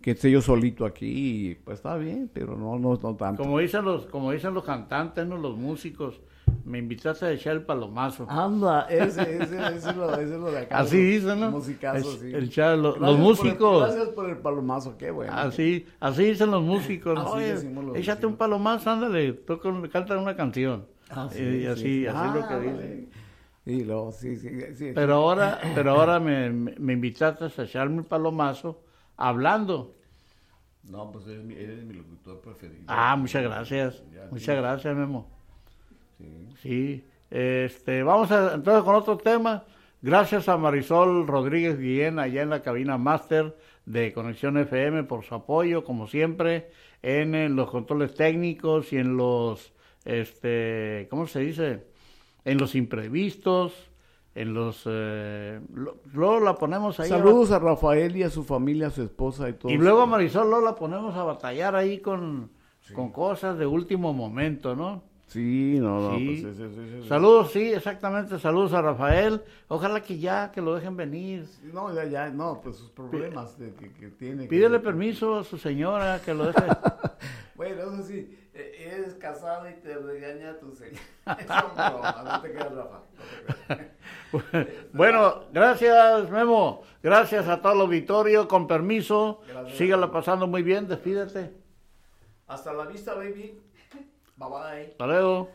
que 0.00 0.10
esté 0.10 0.30
yo 0.30 0.42
solito 0.42 0.84
aquí, 0.84 1.50
y 1.50 1.54
pues 1.54 1.76
está 1.78 1.96
bien, 1.96 2.28
pero 2.32 2.56
no, 2.56 2.78
no, 2.78 2.98
no 3.02 3.14
tanto. 3.16 3.42
Como 3.42 3.58
dicen 3.60 3.84
los, 3.84 4.06
como 4.06 4.32
dicen 4.32 4.52
los 4.54 4.64
cantantes, 4.64 5.26
¿no? 5.26 5.36
los 5.36 5.56
músicos, 5.56 6.20
me 6.64 6.78
invitaste 6.78 7.26
a 7.26 7.32
echar 7.32 7.54
el 7.54 7.62
palomazo. 7.62 8.26
Anda, 8.28 8.82
ese, 8.88 9.22
ese, 9.42 9.56
ese 9.76 9.90
es 9.90 9.96
lo, 9.96 10.12
ese 10.14 10.34
es 10.34 10.40
lo 10.40 10.50
de 10.50 10.58
acá. 10.58 10.78
Así 10.80 10.96
dicen, 11.00 11.38
¿no? 11.40 11.50
Musicazo, 11.52 12.12
El- 12.12 12.18
sí. 12.18 12.32
el 12.34 12.50
chavo, 12.50 12.76
lo- 12.76 12.82
los 12.82 12.98
Gracias 12.98 13.08
por 13.08 13.14
el- 13.16 13.22
músicos. 13.22 13.82
gracias 13.84 14.08
por 14.10 14.30
el 14.30 14.36
palomazo, 14.38 14.96
qué 14.98 15.10
bueno. 15.12 15.32
Así, 15.32 15.86
así 16.00 16.24
dicen 16.24 16.50
los 16.50 16.62
músicos. 16.62 17.14
¿no? 17.14 17.20
Así 17.22 17.32
Oye, 17.36 17.54
decimos 17.54 17.84
los 17.84 17.96
échate 17.96 18.26
un 18.26 18.32
músicos. 18.32 18.38
palomazo, 18.38 18.90
ándale, 18.90 19.32
toca, 19.32 19.68
un- 19.68 19.88
canta 19.88 20.18
una 20.18 20.34
canción. 20.36 20.86
Así, 21.10 21.38
Eh, 21.40 21.56
y 21.56 21.60
sí, 21.60 21.66
así, 21.66 21.82
sí. 21.82 22.06
así 22.06 22.28
es 22.28 22.34
lo 22.34 22.44
Ah, 22.44 22.48
que 22.48 22.54
dicen. 22.60 22.76
vale. 22.76 23.08
Y 23.64 23.84
luego, 23.84 24.10
sí, 24.12 24.36
sí, 24.36 24.48
sí. 24.74 24.92
Pero 24.94 25.14
ahora, 25.14 25.60
pero 25.74 25.92
ahora 25.92 26.18
me, 26.18 26.50
me, 26.50 26.74
me 26.78 26.92
invitaste 26.94 27.44
a 27.44 27.64
echarme 27.64 27.98
el 27.98 28.04
palomazo 28.04 28.82
hablando. 29.16 29.94
No, 30.82 31.12
pues 31.12 31.26
eres 31.28 31.44
mi, 31.44 31.54
eres 31.54 31.84
mi 31.84 31.94
locutor 31.94 32.40
preferido. 32.40 32.82
Ah, 32.88 33.14
muchas 33.16 33.42
gracias. 33.42 34.02
Ya, 34.12 34.26
Muchas 34.30 34.56
sí. 34.56 34.60
gracias, 34.60 34.96
Memo. 34.96 35.28
Sí. 36.18 36.48
Sí, 36.60 37.04
este, 37.30 38.02
vamos 38.02 38.30
a, 38.32 38.54
entonces 38.54 38.82
con 38.82 38.94
otro 38.94 39.16
tema. 39.16 39.64
Gracias 40.00 40.48
a 40.48 40.56
Marisol 40.56 41.28
Rodríguez 41.28 41.78
Guillén, 41.78 42.18
allá 42.18 42.42
en 42.42 42.50
la 42.50 42.62
cabina 42.62 42.98
máster 42.98 43.56
de 43.86 44.12
Conexión 44.12 44.58
FM, 44.58 45.04
por 45.04 45.24
su 45.24 45.36
apoyo, 45.36 45.84
como 45.84 46.08
siempre, 46.08 46.72
en, 47.02 47.36
eh, 47.36 47.48
los 47.48 47.70
controles 47.70 48.14
técnicos 48.14 48.92
y 48.92 48.96
en 48.96 49.16
los, 49.16 49.72
este, 50.04 51.06
¿cómo 51.08 51.28
se 51.28 51.40
dice? 51.40 51.84
En 52.44 52.58
los 52.58 52.74
imprevistos, 52.74 53.72
en 54.34 54.54
los, 54.54 54.82
eh, 54.86 55.60
lo- 55.74 55.96
luego 56.12 56.40
la 56.40 56.54
ponemos 56.56 56.98
ahí. 57.00 57.08
Saludos 57.08 57.50
a 57.52 57.58
Rafael 57.58 58.16
y 58.16 58.22
a 58.22 58.30
su 58.30 58.42
familia, 58.44 58.88
a 58.88 58.90
su 58.90 59.02
esposa 59.02 59.48
y 59.48 59.52
todo. 59.54 59.70
y 59.72 59.76
luego 59.78 60.00
a 60.00 60.06
Marisol 60.06 60.48
luego 60.50 60.64
la 60.64 60.74
ponemos 60.74 61.14
a 61.16 61.22
batallar 61.22 61.76
ahí 61.76 61.98
con, 61.98 62.50
con 62.94 63.10
cosas 63.12 63.58
de 63.58 63.66
último 63.66 64.12
momento, 64.12 64.74
¿no? 64.74 65.02
Sí, 65.28 65.78
no, 65.80 66.10
no. 66.10 66.18
Sí. 66.18 66.42
pues, 66.42 66.56
sí, 66.56 66.64
sí. 67.02 67.08
Saludos, 67.08 67.52
sí, 67.52 67.72
exactamente. 67.72 68.38
Saludos 68.38 68.74
a 68.74 68.82
Rafael. 68.82 69.40
Ojalá 69.68 70.02
que 70.02 70.18
ya, 70.18 70.50
que 70.50 70.60
lo 70.60 70.74
dejen 70.74 70.94
venir. 70.94 71.46
No, 71.72 71.94
ya, 71.94 72.04
ya, 72.04 72.28
no, 72.28 72.60
pues 72.62 72.76
sus 72.76 72.90
problemas 72.90 73.58
de 73.58 73.72
que, 73.72 73.90
que 73.92 74.08
tiene. 74.08 74.42
que- 74.42 74.48
Pídele 74.50 74.78
permiso 74.80 75.38
a 75.38 75.44
su 75.44 75.56
señora 75.56 76.20
que 76.22 76.34
lo 76.34 76.46
deje. 76.46 76.60
Bueno, 77.54 77.82
eso 77.82 78.02
sí, 78.02 78.36
eres 78.54 79.14
casado 79.14 79.68
y 79.68 79.74
te 79.74 79.94
regaña 79.96 80.58
tu 80.58 80.66
una 80.66 80.80
broma, 81.90 82.22
no 82.24 82.40
te 82.42 82.52
creas, 82.52 82.74
Rafa. 82.74 83.00
No 83.18 83.64
te 83.68 83.74
creas. 83.74 84.88
bueno, 84.92 85.44
gracias, 85.52 86.30
Memo. 86.30 86.82
Gracias 87.02 87.48
a 87.48 87.60
todo 87.60 87.72
el 87.72 87.80
auditorio. 87.80 88.48
Con 88.48 88.66
permiso. 88.66 89.40
Gracias. 89.48 89.78
Sígala 89.78 90.10
pasando 90.10 90.46
muy 90.46 90.62
bien. 90.62 90.86
Despídete. 90.86 91.52
Hasta 92.46 92.72
la 92.72 92.86
vista, 92.86 93.14
baby. 93.14 93.60
Bye 94.36 94.48
bye. 94.48 94.86
Hasta 94.92 95.06
luego. 95.06 95.50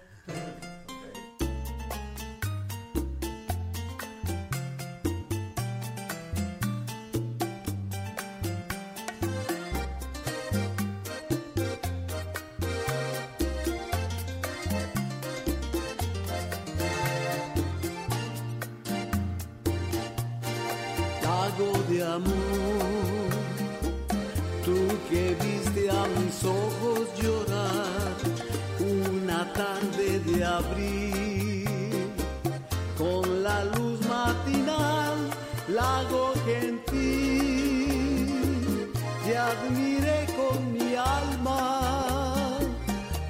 Admiré 39.51 40.19
con 40.39 40.59
mi 40.73 40.95
alma 40.95 42.59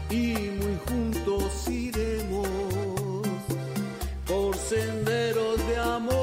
y 0.09 0.33
muy 0.59 0.75
juntos 0.87 1.67
iremos 1.67 2.47
por 4.25 4.55
senderos 4.55 5.57
de 5.67 5.77
amor. 5.77 6.15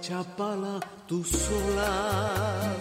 Chapala, 0.00 0.80
tus 1.06 1.30
olas 1.60 2.80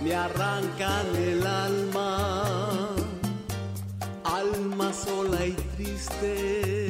me 0.00 0.14
arrancan 0.14 1.06
el 1.16 1.46
alma, 1.46 2.90
alma 4.24 4.92
sola 4.92 5.46
y 5.46 5.52
triste, 5.76 6.83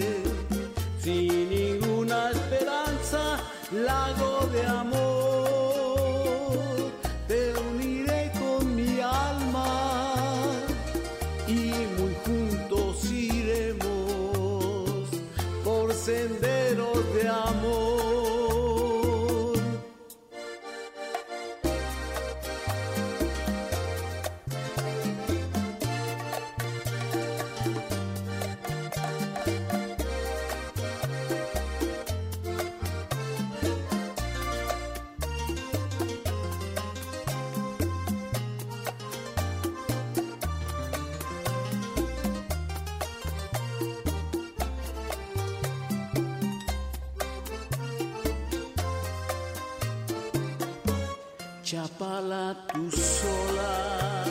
Chapala 51.65 52.55
tu 52.75 52.91
sola, 52.91 54.25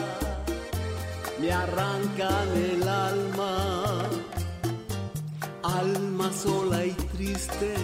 me 1.40 1.50
arrancan 1.50 2.48
el 2.54 2.88
alma, 2.88 4.08
alma 5.64 6.30
sola 6.32 6.86
y 6.86 6.92
triste, 7.12 7.74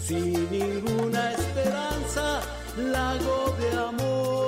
sin 0.00 0.50
ninguna 0.50 1.32
esperanza, 1.34 2.40
lago 2.78 3.54
de 3.60 3.78
amor, 3.78 4.47